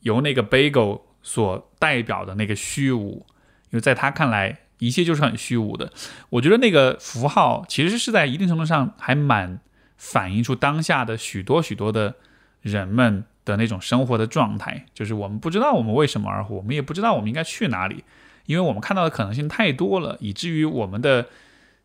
[0.00, 1.02] 由那个 bagel。
[1.22, 3.26] 所代表的那个虚无，
[3.68, 5.92] 因为在他看来，一切就是很虚无的。
[6.30, 9.60] 我觉得那个符号其实是在一定程度上还蛮
[9.98, 12.14] 反映出当下的许多许多的
[12.62, 18.02] 人们的那种生活的状态，就是我们不知道我们为什么而活，我们也不知道我们应该去哪里，
[18.46, 21.26] 因为我们看到的可能性太多了，以至于我们的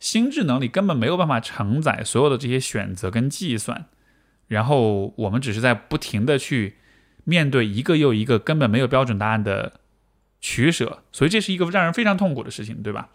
[0.05, 3.85] 心智能力根本没有办法承载所有的这些选择跟计算，
[4.47, 6.77] 然后我们只是在不停的去。
[7.23, 9.79] 面对一个又一个根本没有标准答案的
[10.39, 13.09] 取舍，所以这是一个让人非常痛苦的事情，对吧？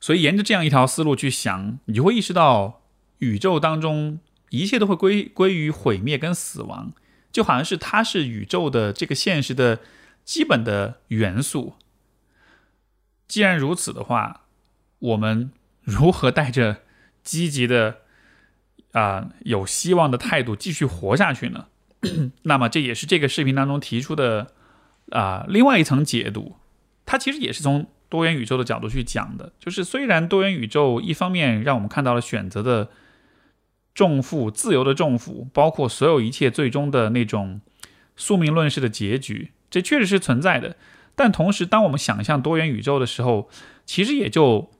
[0.00, 2.80] 所以沿着这样一条思路去想，你就会意识到
[3.18, 6.94] 宇宙当中一切都会归归于毁灭跟死亡，
[7.30, 9.80] 就好像是它是宇宙的这个现实的
[10.24, 11.74] 基本的元素。
[13.28, 14.46] 既然如此的话，
[14.98, 15.50] 我们
[15.82, 16.78] 如何带着
[17.22, 17.98] 积极的
[18.92, 21.66] 啊有希望的态度继续活下去呢？
[22.42, 24.52] 那么这也是这个视频当中提出的
[25.10, 26.56] 啊另外一层解读，
[27.06, 29.52] 它其实也是从多元宇宙的角度去讲的。
[29.58, 32.90] 就是虽然多元宇宙一方面让我们看到了选择的
[33.94, 37.60] 重负、自由的重负，包括所有一切最终的那种
[38.16, 40.76] 宿命论式的结局，这确实是存在的。
[41.14, 43.48] 但同时，当我们想象多元宇宙的时候，
[43.84, 44.70] 其实也就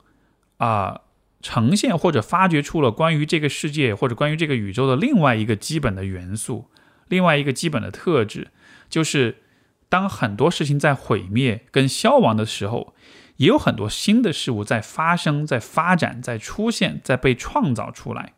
[0.62, 1.00] 啊
[1.40, 6.70] 呈现或者发掘出了关于这个世界或者关于这个宇宙的另外一个基本的元素。
[7.08, 8.52] 另外一个基本的特质，
[8.88, 9.42] 就是
[9.88, 12.94] 当很多事情在毁灭跟消亡的时候，
[13.38, 18.34] 也有很多新的事物在发生、在发展、在出现、在被创造出来。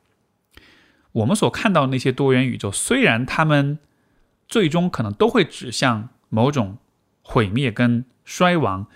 [1.13, 3.79] 我们所看到的那些多元宇宙，虽然他们
[4.49, 6.79] 最终可能都会指向某种
[7.23, 8.89] 毁灭跟衰亡，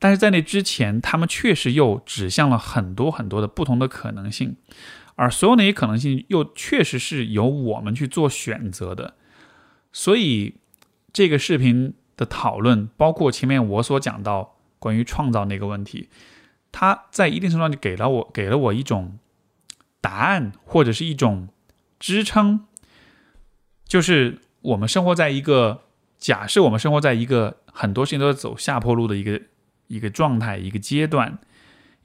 [0.00, 4.56] 但是在那之前，他们确实又指向了很多很多的不同的可能性。
[5.16, 9.14] 而所有那些可能性又确实是由我们去做选择的，
[9.92, 10.54] 所以
[11.12, 16.08] 这个视频的讨论，包括前面我所讲到关于创造那个问题，
[16.72, 19.18] 它在一定程度上就给了我给了我一种
[20.00, 21.48] 答案，或者是一种
[21.98, 22.64] 支撑，
[23.84, 25.82] 就是我们生活在一个
[26.16, 29.42] 假设，我们生活在一个很多事情都在走下坡路的一个
[29.90, 31.38] 一个状态、一个阶段，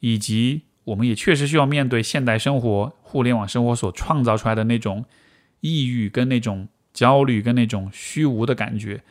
[0.01, 0.63] 以及。
[0.85, 5.05] 我们也确实需要面对现代生活、互联网生活所创造出来的那种
[5.61, 9.01] 抑郁、跟那种焦虑、跟那种虚无的感觉。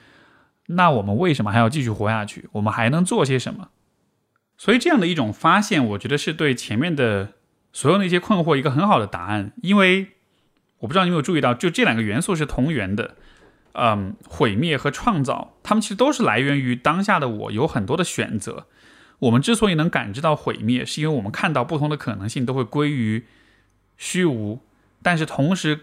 [0.67, 2.49] 那我们为什么还要继续活下去？
[2.53, 3.71] 我们还能做些什么？
[4.57, 7.33] 所以，这样的一种发现，我觉得是对前面的
[7.73, 9.51] 所有那些困惑一个很好的答案。
[9.61, 10.13] 因为
[10.79, 13.17] 我不知道你有没有注意到，就这两个元素是同源的，
[13.77, 18.67] 嗯，毁灭和创造，它们其实都是来源于当下的我有很多的选择。
[19.19, 23.25] 我们之所以能感知到毁灭，是因为我们看到不同的可能性都会归于
[23.97, 24.61] 虚无，
[25.03, 25.81] 但是同时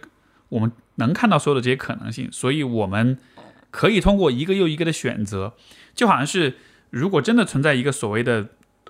[0.49, 3.17] 我们能看到所有的这些可能性，所以我们
[3.71, 5.55] 可以通过一个又一个的选择，
[5.93, 6.55] 就好像是
[6.89, 8.49] 如果真的存在一个所谓的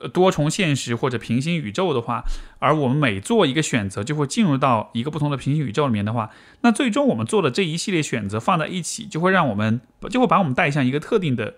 [0.09, 2.23] 多重现实或者平行宇宙的话，
[2.59, 6.29] 而我们每做一个选择就会进入到一个不同的平行宇宙里面的话，
[6.61, 11.55] 那最终我们做的这一系列选择放在一起，就会让我们就会把我们带向一个特定的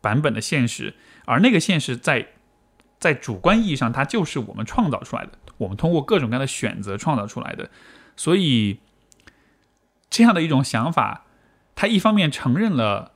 [0.00, 0.94] 版本的现实。
[1.26, 2.28] 而那个现实，在
[2.98, 7.70] 在主观意义上，它就是我们创造出来的，我们通过各种各样的选择创造出来的。
[8.16, 8.78] 所以，
[10.08, 11.24] 这样的一种想法，
[11.74, 13.12] 它一方面承认了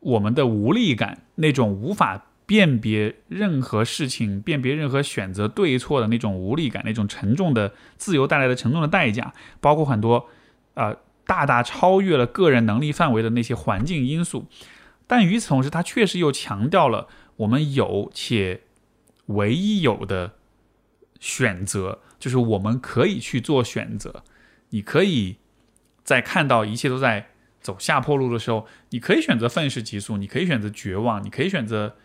[0.00, 10.28] 我们的无力感，那种无法辨别任何事情、辨别任何选择对错的那种无力感，那种沉重的自由带来的沉重的代价，包括很多
[10.74, 14.46] 呃大大超越了个人能力范围的那些环境因素。
[15.08, 17.08] 但与此同时，它确实又强调了。
[17.36, 18.62] 我们有且
[19.26, 20.36] 唯一有的
[21.20, 24.24] 选择，就是我们可以去做选择。
[24.70, 25.36] 你可以
[26.02, 27.28] 在看到一切都在
[27.60, 31.96] 走下坡路的时候，你可以选择愤世嫉俗，你可以选择绝望，你可以选择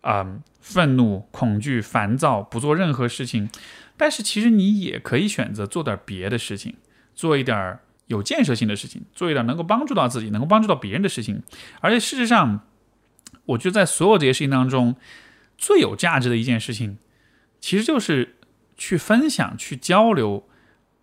[0.00, 3.48] 啊愤怒、恐惧、烦躁，不做任何事情。
[3.96, 6.74] 但是其实你也可以选择做点别的事情，
[7.14, 11.42] 做一点有建设性的事情，做一点能够帮助到自己、能够帮助到别人的事情。
[11.80, 12.60] 而且事实上。
[13.46, 14.94] 我觉得在所有这些事情当中，
[15.58, 16.98] 最有价值的一件事情，
[17.58, 18.36] 其实就是
[18.76, 20.46] 去分享、去交流、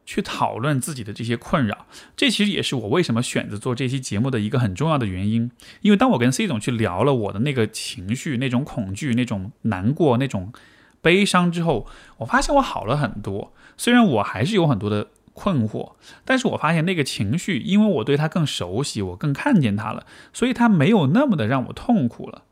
[0.08, 1.86] 去讨论自己的这些困扰。
[2.16, 5.52] 这其实也是我为什么选择做这期节目的一个很重要的原因。
[5.82, 10.54] 因为当我跟 C 总去聊了我的那个情绪、那种恐惧、那种难过、那种
[11.02, 11.86] 悲伤之后，
[12.20, 13.54] 我发现我好了很多。
[13.76, 15.94] 虽然我还是有很多的困惑，
[16.24, 22.44] 但是我发现那个情绪，因为我对他更熟悉，我更看见他了，所以他没有那么的让我痛苦了。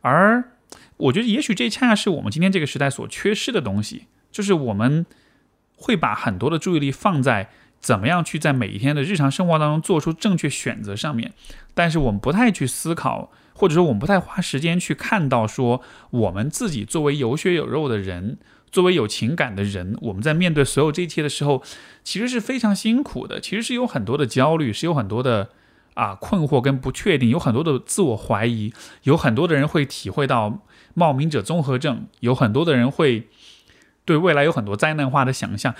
[0.00, 0.52] 而
[0.96, 5.06] 我觉得，也许这恰恰是我们今天这个时代所缺失的东西，就是我们
[5.82, 11.32] 会把很多的注意力放在怎么样去在每一天的日常生活当中做出正确选择上面，
[11.74, 18.38] 但是我们不太去思考，或者说我们不太花时间去看到说我们自己作为有血有肉的人。
[18.70, 21.62] 作为有情感的人，我们在面对所有这一切的时候，
[22.02, 23.38] 其实是非常辛苦的。
[23.38, 25.50] 其实是有很多的焦虑，是有很多的
[25.92, 28.72] 啊困惑跟不确定，有很多的自我怀疑，
[29.02, 30.62] 有很多的人会体会到
[30.94, 33.28] 冒名者综合症，有很多的人会
[34.04, 35.74] 对未来有很多灾难化的想象。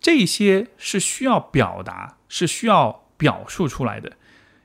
[0.00, 4.12] 这些是需要表达，是需要表述出来的。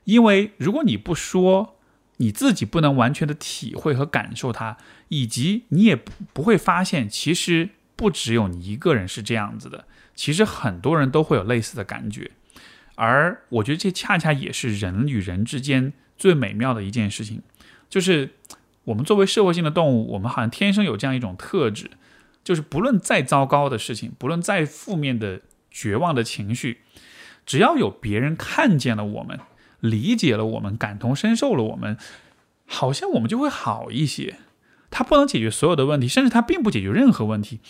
[0.04, 1.76] 因为如果你不说，
[2.16, 4.76] 你自己不能完全的体会和感受它，
[5.08, 5.94] 以及你也
[6.32, 9.84] 不会发现，其实不只有你一个人是这样子的，
[10.16, 12.32] 其实很多人都会有类似的感觉。
[12.96, 17.42] 而我觉得这恰恰也是人与人之间最美妙的一件事情，
[17.88, 18.30] 就是
[18.82, 21.90] 我们作为社会性的动物，我们好像天生有这样一种特质，
[22.48, 26.80] 就是不论再糟糕的事情，不论再负面的绝望的情绪，
[27.44, 29.38] 只要有别人看见了我们。
[29.80, 31.98] 理解了我们，感同身受了我们，
[32.64, 34.36] 好像我们就会好一些。
[34.88, 37.60] 它不能解决所有的问题，甚至它并不解决任何问题，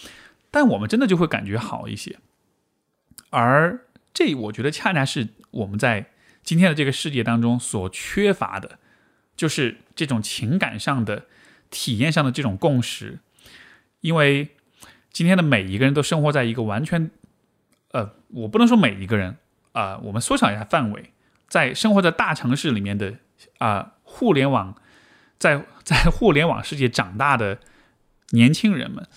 [0.52, 2.20] 但我们真的就会感觉好一些。
[3.30, 3.80] 而
[4.14, 6.12] 这，我觉得恰恰是我们在
[6.44, 8.78] 今天的这个世界当中所缺乏的，
[9.36, 11.24] 就是这种情感上的、
[11.68, 13.18] 体验上的这种共识。
[14.02, 14.50] 因为
[15.18, 17.10] 今天的每一个人都生活在一个完全……
[17.90, 19.36] 呃，我不能说每一个人
[19.72, 21.10] 啊，我们缩小一下范围。
[21.48, 23.14] 在生活在大城市里面的
[23.58, 24.76] 啊，互联网，
[25.36, 27.58] 在 在互联网世界长大的
[28.30, 29.08] 年轻人们，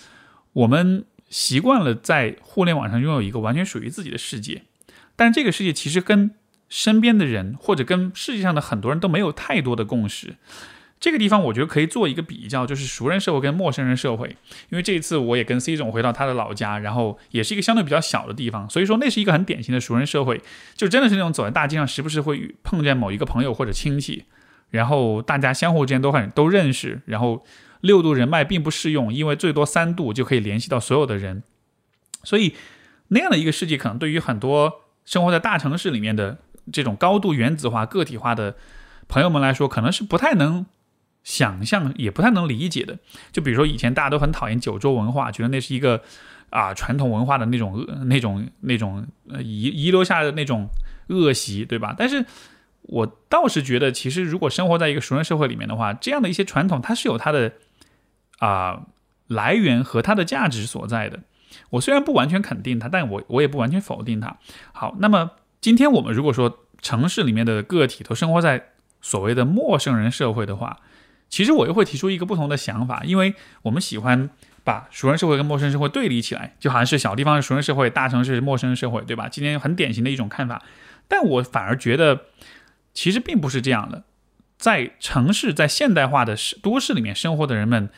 [0.54, 4.64] 我们习惯了在互联网上拥有一个完全属于自己的世界，
[5.16, 6.32] 但这个世界其实跟
[6.68, 10.38] 身边的人或者跟世界上的很多人都没有太多的共识。
[11.02, 14.30] 这个地方我觉得可以做一个比较，就是熟人社会跟陌生人社会。
[14.70, 20.40] 因为这一次我也跟 C 总回到他的老家，然后也是一个相对比较小的地方，所以说那是一个很典型的熟人社会，
[20.76, 24.26] 就真的是那种走在大街上，时不时会碰见某一个朋友或者亲戚，
[24.70, 27.44] 然后大家相互之间都很都认识，然后
[27.80, 31.42] 六度人脉并不适用，因为最多三度就可以联系到所有的人，
[32.24, 32.54] 所以
[33.08, 36.38] 那样的一个世界，可能对于很多生活在大城市里面的
[36.72, 38.56] 这种高度原子化、个体化的
[39.08, 40.68] 朋友们来说，可能是不太能。
[41.24, 42.98] 想象也不太能理解的，
[43.32, 46.02] 就比如说以前大家都很讨厌九州文化，觉得那是一个
[46.50, 49.06] 啊传统文化的那种那种那种
[49.40, 50.68] 遗遗留下的那种
[51.08, 51.94] 恶习，对吧？
[51.98, 52.26] 但是
[52.82, 57.54] 我倒是觉得，其实如果生活在一个熟人社会里面的话，这样的一些传统它是有它的
[58.40, 58.88] 啊
[59.28, 61.20] 来源和它的价值所在的。
[61.70, 64.38] 我虽然不完全肯定它，但我我也不完全否定它。
[64.74, 70.80] 好，那么今天我们如果说城市里面的个体都生活在所谓的陌生人社会的话，
[71.32, 74.30] 其实我又会提出一个不同的想法，因为我们喜欢
[74.66, 79.30] 把熟人社会跟陌生社会对立起来，就好像是小地方是熟人社会，大城市是陌生人社会，对吧？
[79.30, 80.62] 今天很典型的一种看法。
[81.08, 82.26] 但我反而觉得，
[82.94, 84.04] 其实并不是这样的。
[84.58, 87.90] 在城市，在现代化的都市里面生活的人们，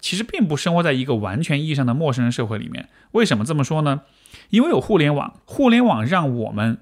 [0.00, 2.88] 其实并不生活在一个完全意义上的陌生人社会里面。
[3.12, 4.00] 为什么这么说呢？
[4.48, 6.78] 因为有互联网，互联网让我们。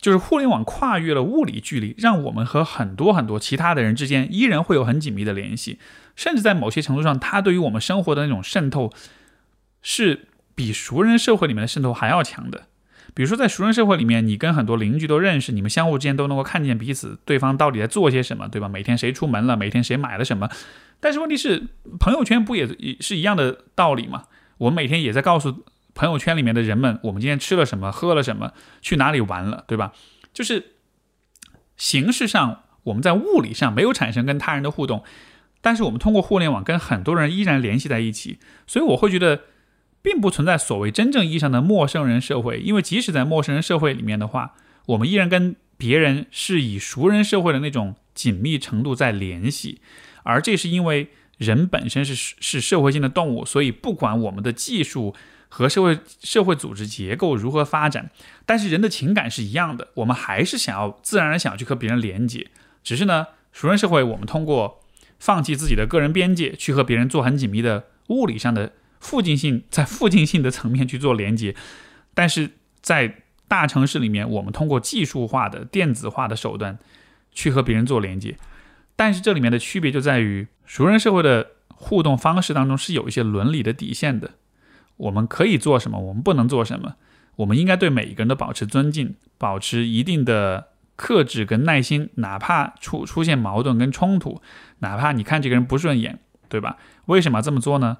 [0.00, 5.78] 就是互联网跨越了物理距离，让我们和很多很多其他的人之间依然会有很紧密的联系，
[6.16, 8.92] 甚至在某些程度上，它对于我们生活的那种渗透，
[9.82, 12.66] 是比熟人社会里面的渗透还要强的。
[13.12, 18.68] 比如说，在熟人社会里面，你跟很多邻居都认识，你们相互之间都能够看见彼此对方到底在做些什么，对吧？
[18.68, 20.48] 每天谁出门了，每天谁买了什么。
[21.00, 21.64] 但是问题是，
[21.98, 22.68] 朋友圈不也
[23.00, 24.24] 是一样的道理吗？
[24.58, 25.64] 我们每天也在告诉。
[25.94, 29.92] 朋友圈里面的人们，我们今天吃了什么，喝了什么，去哪里玩了，对吧？
[30.32, 30.76] 就是
[31.76, 35.02] 形式上我们在物理上没有产生跟他人的互动，
[35.60, 39.40] 但是我们通过互联网跟很多人依然联系在一起，所以我会觉得
[40.00, 44.54] 并不存在所谓真正意义上的陌生人社会，因为即使在陌生人社会里面的话，
[44.86, 49.80] 我们依然跟别人是以熟人社会的那种紧密程度在联系，
[50.22, 55.14] 而这是因为人本身是是社会性的动物，所以不管我们的技术。
[55.50, 58.10] 和社会社会组织结构如何发展，
[58.46, 62.46] 但是人的情感是一样的，我们还是想要自然而想去和别人连接。
[62.82, 64.80] 只是呢，熟人社会我们通过
[65.18, 71.54] 放弃自己的个人边界，去和别人做很紧密的物理上的附近性在附近性的层面去做连接，
[72.14, 76.78] 但是在大城市里面，我们通过技术化的电子化的手段
[77.32, 78.36] 去和别人做连接，
[78.94, 84.30] 但是这里面的区别就在于熟人社会的互动方式当中是有一些伦理的底线的，
[85.00, 86.94] 我们可以做什么，我们不能做什么，
[87.36, 94.40] 我们应该对每一个人都保持尊敬，保持一定的克制跟耐心，哪怕出出现矛盾跟冲突，
[94.80, 96.76] 哪怕你看这个人不顺眼，对吧？
[97.06, 97.98] 为什么这么做呢？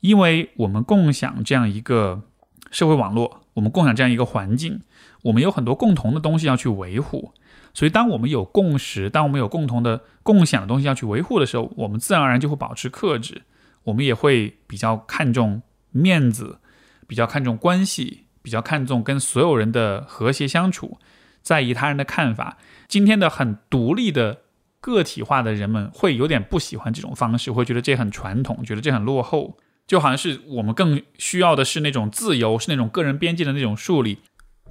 [0.00, 2.22] 因为我们共享这样一个
[2.70, 4.80] 社会网络，我们共享这样一个环境，
[5.24, 7.32] 我们有很多共同的东西要去维护。
[7.74, 13.42] 所以，当我们有共识，当我们有共同的共享的东西要去维护的时候，我们自然而然就会保持克制，
[13.84, 15.62] 我们也会比较看重
[15.92, 16.58] 面子，
[17.06, 20.98] 比较看重关系，比较看重跟所有人的和谐相处，
[21.42, 22.58] 在意他人的看法。
[22.88, 24.42] 今天的很独立的
[24.80, 29.58] 个体化的人们会有点不喜欢这种方式，会觉得这很传统，觉得这很落后。
[29.86, 34.18] 就好像是我们更需要的是那种自由，是那种个人边界的那种树立。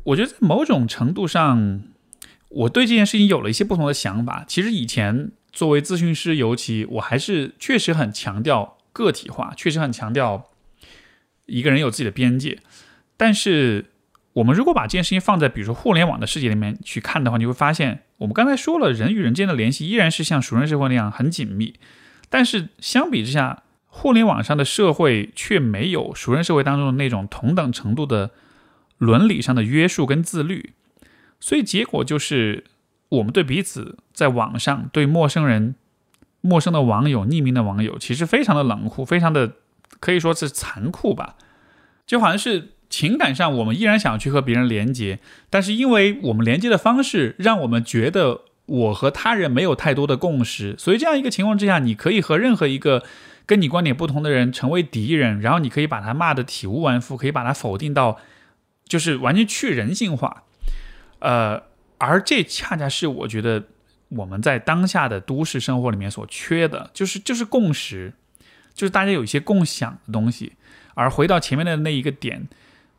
[0.06, 1.82] 我觉得某种程度上，
[2.48, 4.46] 我对这件事情有了一些不同的想法。
[4.48, 10.48] 其实以前作为咨询师，尤其我还是确实很强调个体化，确实很强调
[11.50, 12.60] 一个人有自己的边界。
[13.18, 13.86] 但是
[14.34, 21.76] 我们如果把这件事情放在比如说互联网的世界里面去看的话，你会发现，我们刚才说了，人与人之间的联系依然是像熟人社会那样很紧密。
[22.30, 28.32] 但是相比之下，互联网上的社会却没有熟人社会当中的那种同等程度的
[29.00, 30.74] 伦理上的约束跟自律，
[31.40, 32.66] 所以结果就是
[33.10, 35.74] 我们对彼此在网上对陌生人、
[36.42, 39.54] 陌生的网友、匿名的网友，其实非常的冷酷，非常的
[40.00, 41.36] 可以说是残酷吧。
[42.06, 45.20] 就好像是情感上我们依然想要去和别人连接，
[45.50, 53.04] 但是因为我们连接的方式让我们觉得我和他人没有太多的共识，所以这样一个情况之下，你可以和任何一个。
[53.46, 58.20] 跟你观点不同的人成为敌人，然后你可以把他骂得体无完肤，可以把他否定到，
[58.88, 60.44] 就是完全去人性化。
[61.18, 61.64] 呃，
[61.98, 63.64] 而这恰恰是我觉得
[64.10, 68.14] 我们在当下的都市生活里面所缺的，就是就是共识，
[68.80, 70.54] 就是大家有一些共享的东西。
[70.94, 72.48] 而回到前面的那一个点，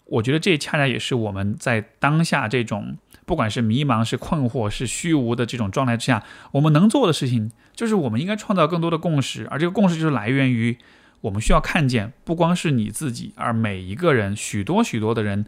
[0.04, 2.98] 我觉得这恰恰也是我们在当下这种。
[3.24, 10.76] 不管是迷茫、是困惑、是虚无的这种状态之下，我们能做的事情就是我们应该创造更多的共识，而这个共识就是来源于
[11.20, 15.46] 我们需要看见，不光是你自己，而每一个人，许多许多的人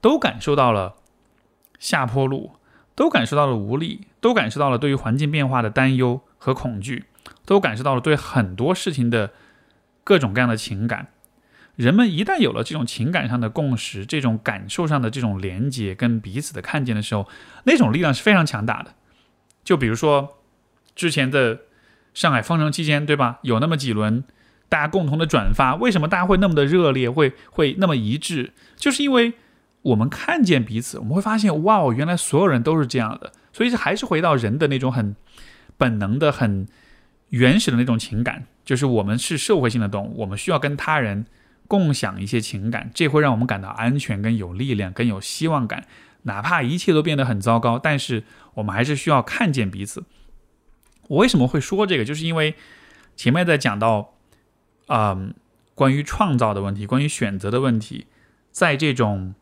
[0.00, 0.96] 都感受到了
[1.78, 2.54] 下坡路，
[2.96, 7.04] 都感受到了无力，都感受到了对于环境变化的担忧和恐惧，
[7.44, 9.30] 都感受到了对很多事情的
[10.04, 11.08] 各种各样的情感。
[11.76, 17.26] 人们一旦有了这种情感上的共识，这种感受上的这种连接跟彼此的看见的时候，
[17.64, 18.94] 那种力量是非常强大的。
[19.64, 20.38] 就比如说
[20.94, 21.60] 之前的
[22.12, 23.38] 上海封城期间，对吧？
[23.42, 24.24] 有那么几轮
[24.68, 28.52] 大家共同的转发，为什么大家会那么的热烈，会会那么一致？
[28.76, 29.32] 就是因为
[29.82, 33.32] 我们看见彼此，我们会发现，哇，原来所有人都是这样的。
[33.52, 35.16] 所以还是回到人的那种很
[35.78, 36.66] 本能的、很
[37.30, 41.26] 原始的那种情感，就是我们是社会性的动物，我们需要跟他人。
[41.68, 45.86] 共享一些情感，这会让我们感到安全、跟有力量、跟有希望感。
[46.22, 48.24] 哪怕一切都变得很糟糕，但是
[48.54, 50.02] 我们还是需要看见彼此。
[51.06, 52.04] 我为什么会说这个？
[52.04, 52.56] 就是因为
[53.14, 54.14] 前面在讲到，
[54.88, 55.32] 嗯，
[55.76, 58.06] 关于创造的问题，关于选择的问题，
[58.50, 59.36] 在这种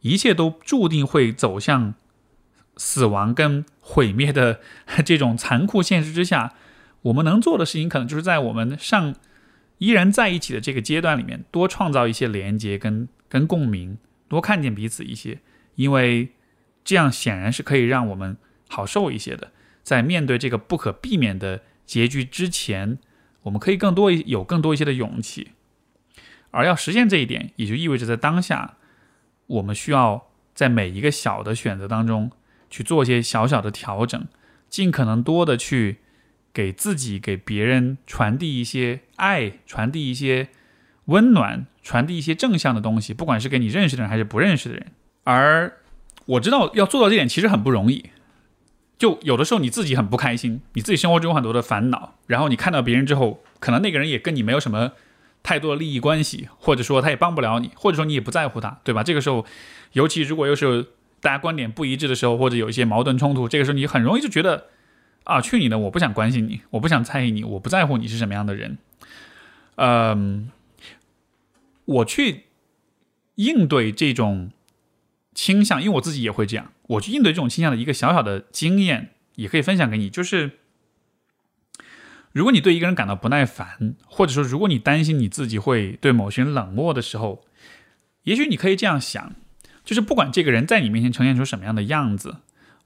[0.00, 1.94] 一切都注定会走向
[2.76, 4.60] 死亡跟毁灭的
[5.02, 6.52] 这种残酷现实之下，
[7.04, 9.14] 我们能做的事情，可能就是在我们上。
[9.78, 13.98] 依然在一起的这个阶段里面，多创造一些连接跟跟共鸣，
[14.28, 15.40] 多看见彼此一些，
[15.74, 16.30] 因为
[16.84, 18.36] 这样显然是可以让我们
[18.68, 19.50] 好受一些的。
[19.82, 22.98] 在面对这个不可避免的结局之前，
[23.42, 25.50] 我们可以更多有更多一些的勇气。
[26.52, 28.76] 而要实现这一点，也就意味着在当下，
[29.48, 32.30] 我们需要在每一个小的选择当中
[32.70, 34.24] 去做一些小小的调整，
[34.70, 35.98] 尽可能多的去。
[36.54, 40.48] 给自己、给别人传递一些爱，传递一些
[41.06, 44.86] 温暖，传递一些正向的东西，不管是给你认识的人还是不认识的人。
[45.24, 45.80] 而
[46.26, 48.10] 我知道要做到这点其实很不容易。
[48.96, 54.92] 就有的时候你自己很不开心，你自己生活中有很多的烦恼，然后你看到别人之后，可能那个人也跟你没有什么
[55.42, 59.02] 太多的利益关系，或者说他也帮不了你，或者说你也不在乎他，对吧？
[59.02, 59.44] 这个时候，
[59.94, 60.86] 尤其如果又是
[61.20, 64.68] 大家观点不一致的时候，或者有一些矛盾冲突，这个时候你很容易就觉得。
[65.24, 65.78] 啊，去你的！
[65.78, 68.78] 我不想关心你，我不想在意你，我不在乎你是什么样的人。
[69.76, 70.50] 嗯，
[71.86, 72.44] 我去
[73.36, 74.52] 应对这种
[75.34, 76.72] 倾向，因为我自己也会这样。
[76.88, 80.10] 我去应对这种倾向的一个小小的经验，也可以分享给你。
[80.10, 80.58] 就是，
[82.32, 87.44] 如果你对一个人感到不耐烦，或者说如果你担心你自己会对某些人冷漠的时候，
[88.24, 89.34] 也许你可以这样想，
[89.82, 92.36] 就是不管这个人在你面前呈现出什么样的样子，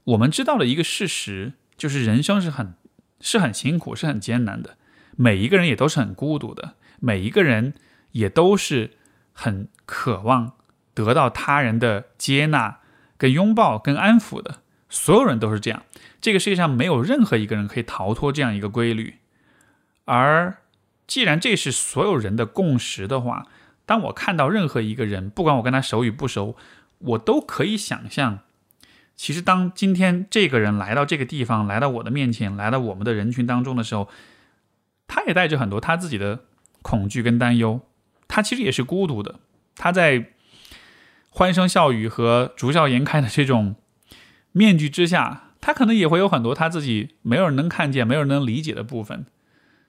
[0.05, 2.75] 我们知道的一个事实就是人生是很
[3.19, 4.77] 是很辛苦，是很艰难的。
[5.15, 7.73] 每一个人也都是很孤独的，每一个人
[8.11, 8.91] 也都是
[9.33, 10.53] 很渴望
[10.93, 12.79] 得到他人的接纳、
[13.17, 14.59] 跟拥抱、跟安抚的。
[14.89, 15.83] 所有人都是这样，
[16.19, 19.15] 这个世界上没有任何一个人可以逃脱这样一个规律。
[20.05, 20.57] 而
[21.05, 23.47] 既然这是所有人的共识的话，
[23.85, 26.55] 当我看到任何一个人，不管我跟他熟与不熟，
[26.99, 28.39] 我都可以想象，
[29.19, 34.07] 其实当今天这个人来到这个地方，来到我的面前，来到我们的人群当中的时候，
[35.09, 36.45] 他也带着很多他自己的
[36.81, 37.81] 恐惧跟担忧，
[38.29, 39.41] 他其实也是孤独的。
[39.75, 40.29] 他在
[41.31, 43.75] 欢声笑语和逐笑颜开的这种
[44.53, 49.25] 面具之下，他可能也会有很多他自己没有人能看见、没有人能理解的部分。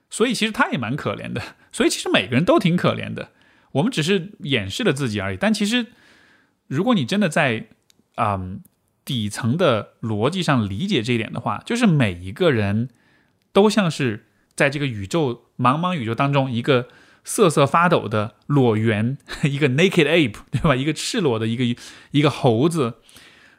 [0.09, 3.29] 所以其实他也蛮可怜的，所以其实每个人都挺可怜的，
[3.71, 5.37] 我们只是掩饰了自己而已。
[5.37, 5.87] 但其实，
[6.67, 7.67] 如果你真的在
[8.17, 8.61] 嗯
[9.03, 12.89] 底层的逻辑上理解这一点的话，就是每一个人
[13.51, 14.25] 都像是
[14.55, 16.87] 在这个宇宙茫茫宇宙当中一个
[17.23, 20.75] 瑟瑟发抖的裸猿，一个 naked ape，对吧？
[20.75, 21.81] 一个赤裸的一个
[22.11, 22.95] 一个猴子，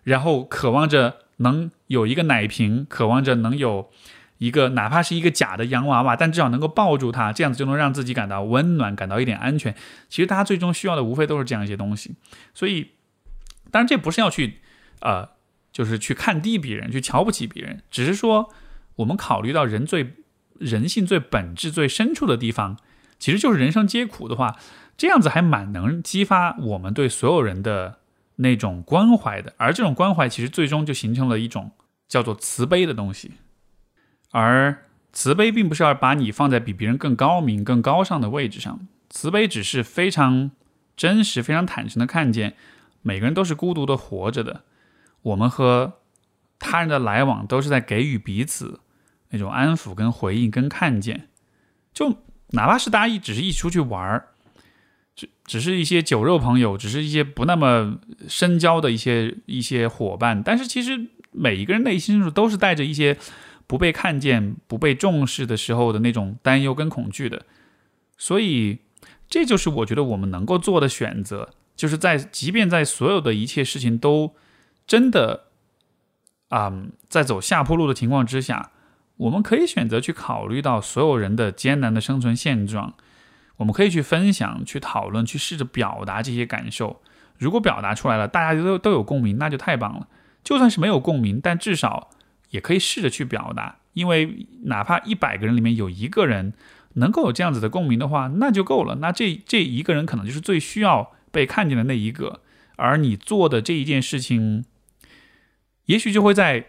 [0.05, 3.91] 然后渴望着能有一个奶瓶，渴望着能有。
[4.39, 9.73] 一个哪怕是一个假的洋娃娃，但至少能够抱住它，这样子就能让自己感到温暖，感到一点安全。
[10.09, 12.17] 其实大家最终需要的无非都是这样一些东西。
[12.53, 12.89] 所以，
[13.71, 14.55] 当然这不是要去，
[15.03, 15.29] 呃，
[15.73, 18.51] 就是去看低别人，去瞧不起别人，只是说
[18.97, 20.15] 我们考虑到人最
[20.59, 22.79] 人性最本质、最深处的地方，
[23.19, 24.59] 其实就是人生皆苦的话，
[24.97, 27.99] 这样子还蛮能激发我们对所有人的
[28.37, 29.55] 那种关怀的。
[29.57, 31.73] 而这种关怀，其实最终就形成了一种
[32.07, 33.33] 叫做慈悲的东西。
[34.31, 40.53] 而慈悲并不是要把你放在比别人更高明、更高尚的位置上，慈悲只是非常
[40.97, 42.55] 真实、非常坦诚的看见，
[43.03, 44.63] 每个人都是孤独的活着的。
[45.23, 45.95] 我们和
[46.59, 48.81] 他人的来往都是在给予彼此
[49.31, 51.29] 那种安抚、跟回应、跟看见。
[51.93, 52.19] 就
[52.51, 54.29] 哪怕是大家一只是一出去玩儿，
[55.15, 57.99] 只只是一些酒肉朋友，只是一些不那么
[58.29, 63.17] 深交的一些一些伙伴，但是其实每一个人内心深处都是带着一些。
[63.65, 67.47] 不被看见、不被重视的时候的那种担忧跟恐惧的，
[68.19, 68.81] 所以
[69.31, 74.35] 这就是我觉得我们能够做的选择，就是在即便在所有的一切事情都
[74.87, 75.45] 真的
[76.49, 76.73] 啊
[77.09, 78.71] 在走下坡路的情况之下，
[79.17, 82.95] 我们可以选择去考虑到所有人的艰难的生存现状，
[83.57, 87.01] 我们可以去分享、去讨论、去试着表达这些感受。
[87.39, 90.09] 如果表达出来了，大家都都有共鸣，那就太棒了。
[90.43, 92.11] 就算是没有共鸣，但至少。
[92.51, 96.53] 也可以试着去表达，因为哪怕一百个人里面有一个人
[96.97, 98.97] 能够有这样子的共鸣的话，那就够了。
[98.97, 102.43] 那这这一个人可能就是最需要被看见的那一个，
[102.77, 104.67] 而你做的这一件事情，
[105.93, 106.69] 也许就会在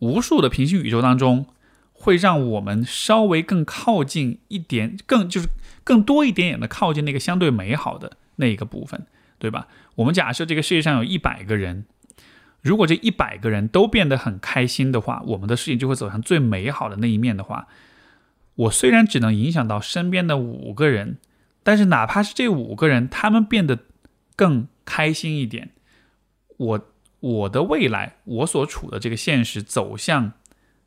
[0.00, 1.46] 无数的平行宇宙当中，
[1.92, 5.48] 会让我们稍微更靠近一点，更就是
[5.84, 9.06] 更多一点点的靠近那个相对美好的那一个部分，
[9.38, 9.68] 对吧？
[9.94, 11.86] 我们假设这个世界上有一百个人。
[12.62, 17.68] 如果这一百个人都变得很开心的话，我们的事情就会走向最美好的那一面的话，
[18.54, 21.18] 我虽然只能影响到身边的五个人，
[21.62, 23.80] 但是哪怕是这五个人，他们变得
[24.34, 25.72] 更开心一点，
[26.56, 26.88] 我
[27.24, 30.32] 我的未来，我所处的这个现实走向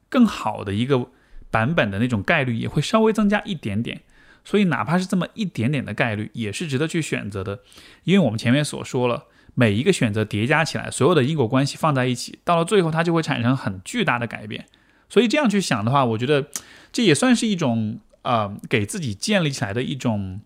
[0.09, 1.09] 更好的一个
[1.49, 4.01] 版本的那种概率也会稍微增加一点点。
[4.43, 7.59] 所以哪怕是这么一点点的概率，也是值得去选择的，
[8.03, 9.25] 因为我们前面所说了。
[9.59, 14.67] 每一个选择叠加起来，所有的因果关系放在一起，到了最后，它就会产生很巨大的改变。
[15.09, 16.45] 所以这样去想的话，我觉得
[16.91, 20.41] 这也算是一种呃，给自己建立起来的一种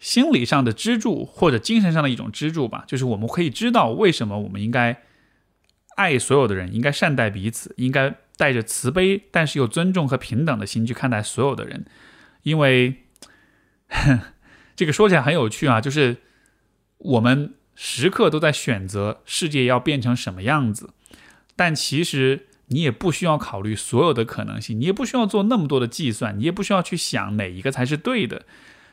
[0.00, 2.82] 心理上的支柱，或者精神上的一种支柱吧。
[2.88, 5.00] 就是我们可以知道为什么我们应该
[5.94, 11.86] 爱所有的人，应该善待彼此，应该带着慈悲，但是又尊重和平等的心去看待所有的人。
[12.42, 13.04] 因为
[14.74, 16.16] 这个说起来很有趣啊，就是
[16.98, 17.54] 我们。
[17.82, 20.90] 时刻都在选择世界要变成什么样子，
[21.56, 28.44] 但其实你也不需要考虑所有的可能性，你也不需要做那么多的计算，你也不需要去想哪一个才是对的。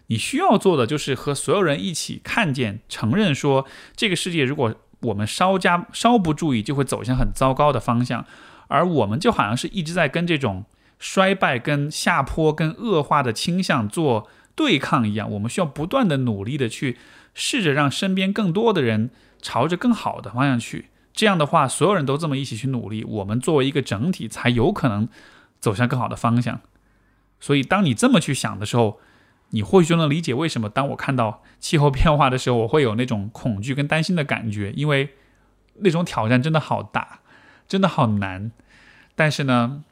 [0.08, 8.26] 你需要做的就是和所有人一起看见、承认说，这个世界如果我们稍加稍不注意，就会走向很糟糕的方向。
[8.68, 10.66] 而我们就好像是一直在跟这种
[11.00, 16.98] 衰败、跟下坡、跟恶化的倾向做对抗一样，我们需要不断的努力的去。
[17.40, 19.12] 试着让身边更多的人
[19.44, 25.08] 朝着更好的方向去，这样的话，所有人都这么一起去努力，我们作为一个整体才有可能
[25.60, 26.60] 走向更好的方向。
[27.40, 29.00] 所以，当你这么去想的时候，
[29.50, 35.10] 你或许就能理解为什么当我看到气候变化的时候，我会有那种恐惧跟担心的感觉，因为
[35.76, 37.20] 那种挑战真的好大，
[37.68, 38.52] 真的好难。
[39.16, 39.84] 但是呢，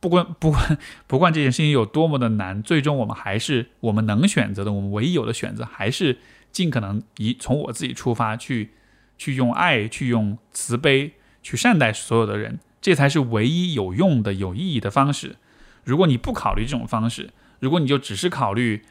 [0.00, 6.18] 不管不管不管这件事情有多么的难，最终我们还是我们能选择的，我们唯一有的选择，还是
[6.50, 8.72] 尽可能以从我自己出发，去
[9.16, 11.12] 去用爱，去用慈悲，
[11.42, 15.36] 去善待所有的人，这才是唯一有用的、有意义的方式。
[15.84, 17.30] 如果你不考虑这种方式，
[17.62, 18.82] 如果你就只是考虑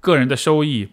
[0.00, 0.90] 个人的收益，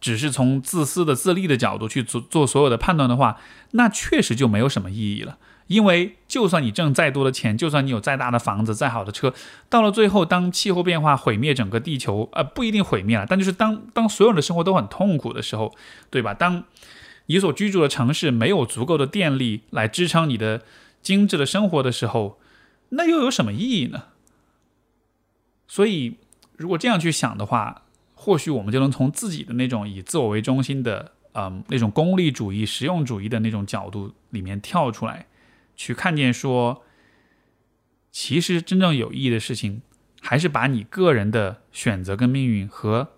[0.00, 3.40] 只是从自私的自利的角度去做做所有的判断的话，
[3.72, 5.38] 那确实就没有什么意义了。
[5.66, 9.34] 因为就算你挣再多的钱，就算你有再大的房子、再好的车，
[9.68, 15.74] 到了最后，当气候变化毁灭整个地球，呃，不一定毁灭了，但就是当当所有的生活都很痛苦的时候，
[16.10, 16.32] 对吧？
[16.32, 16.62] 当
[17.26, 20.62] 你所居住的城市没有足够的电力来支撑你的
[21.02, 22.38] 精致的生活的时候，
[22.90, 24.04] 那又有什么意义呢？
[25.70, 26.16] 所以，
[26.56, 27.82] 如果这样去想的话，
[28.16, 35.28] 或许我们就能从自己的那种以自我为中心的，嗯，那种功利主义、实用主义的那种角度里面跳出来，
[35.76, 36.82] 去看见说，
[38.10, 39.82] 其实真正有意义的事情，
[40.20, 43.12] 还是把你个人的选择跟命运和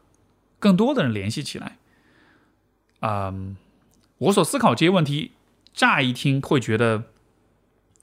[0.58, 1.78] 更多的人联系起来。
[3.00, 3.56] 嗯，
[4.18, 5.32] 我所思考这些问题，
[5.72, 7.04] 乍一听会觉得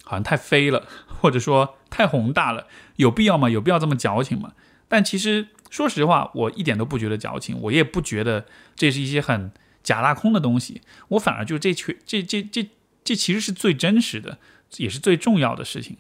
[0.09, 0.87] 好像太飞了，
[1.21, 2.65] 或者说太宏大了。
[2.95, 3.47] 有必要吗？
[3.47, 4.53] 有必要这么矫情吗？
[4.87, 8.45] 但其实说实话，我一点都不觉得矫情，我也不觉得
[8.75, 9.51] 这是一些很
[9.83, 10.81] 假大空的东西。
[11.09, 12.67] 我反而就这缺这这这
[13.03, 14.39] 这其实是最真实的，
[14.77, 15.97] 也是最重要的事情。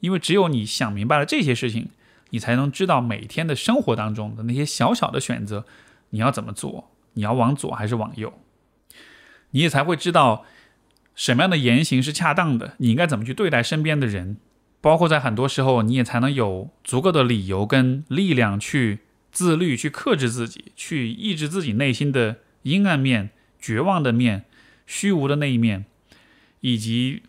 [0.00, 1.90] 因为只有你想明白了这些事情，
[2.30, 5.64] 你才能知道每天的生活当中的那些小小的选择，
[6.10, 8.34] 你要怎么做，你要往左还是往右，
[9.52, 10.44] 你也才会知道
[11.14, 14.36] 什么样的言行是恰当的，你应该怎么去对待身边的人。
[14.80, 18.98] 包括在很多时候，你也才能有足够的理由跟力量去
[19.32, 24.44] 自律、去克制自己、去抑制自己内心的阴暗面、绝望的面、
[24.86, 25.86] 虚无的那一面，
[26.60, 27.22] 以及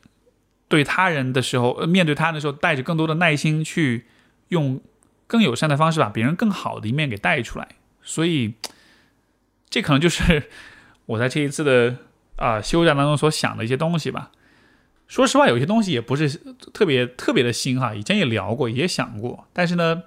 [0.67, 4.05] 对他人的时候，呃，面对他人的时候，带着更多的耐心去
[4.49, 4.81] 用
[5.25, 7.69] 更友善的方式把别人更好的一面给带出来。
[8.03, 8.55] 所以，
[9.69, 10.49] 这可能就是
[11.05, 11.99] 我在这一次的
[12.37, 14.31] 啊休假当中所想的一些东西吧。
[15.07, 16.27] 说实话，有些东西也不是
[16.73, 19.47] 特别特别的新哈，以前也聊过，也想过。
[19.53, 20.01] 但是呢，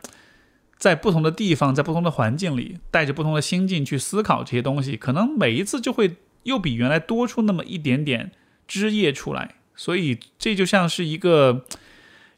[0.77, 8.33] 在不同的地方，在不同的环境里，带着不同的心境去思考这些东西，可能每一次就会又比原来多出那么一点点
[8.67, 9.55] 枝叶出来。
[9.77, 11.65] 所以这就像是一个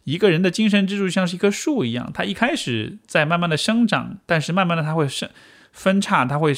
[0.04, 5.30] 一个人的精神支柱，像是一棵树一样，它一开始在慢慢的生长，但是慢慢的它会生
[5.72, 6.52] 分叉，它会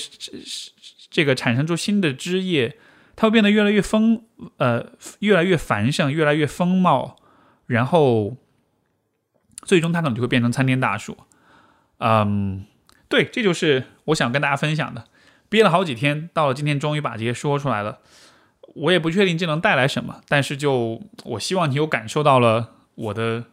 [1.08, 2.76] 这个产生出新的枝叶。
[3.14, 4.24] 它会变得越来越丰，
[4.56, 7.16] 呃，越来越繁盛，越来越丰茂，
[7.66, 8.36] 然后
[9.62, 11.16] 最终它可能就会变成参天大树。
[11.98, 12.64] 嗯，
[13.08, 15.04] 对，这就是我想跟大家分享的。
[15.48, 17.98] 憋了好几天，到了今天终于把这些说出来了。
[18.74, 23.44] 我也不确定这能带来什么，但是就我希望你有感受到了我的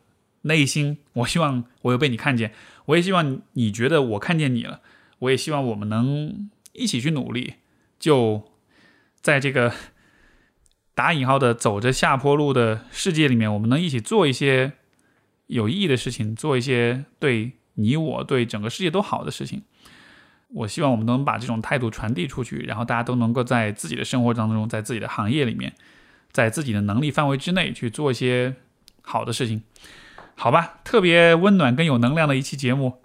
[0.43, 2.53] 内心，我希望我有被你看见，
[2.86, 4.80] 我也希望你觉得我看见你了，
[5.20, 7.55] 我也希望我们能一起去努力，
[7.99, 8.49] 就。
[9.22, 9.74] 在这个
[10.93, 14.74] 打引号的走着下坡路的世界里面，我们能一起做一些
[15.47, 19.63] 有意义的事情，做一些对你我对整个世界都好的事情。
[20.49, 25.74] 我希望我们能把这种态度传递出去，然后大家都能够在自己的生活当中，在自己的行业里面，
[26.32, 28.55] 在自己的能力范围之内去做一些
[29.01, 29.61] 好的事情。
[30.36, 33.01] 好吧，特别温暖跟有能量的一期节目，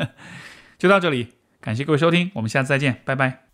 [0.78, 1.28] 就到这里，
[1.60, 3.51] 感谢各位收听，我们下次再见，拜拜。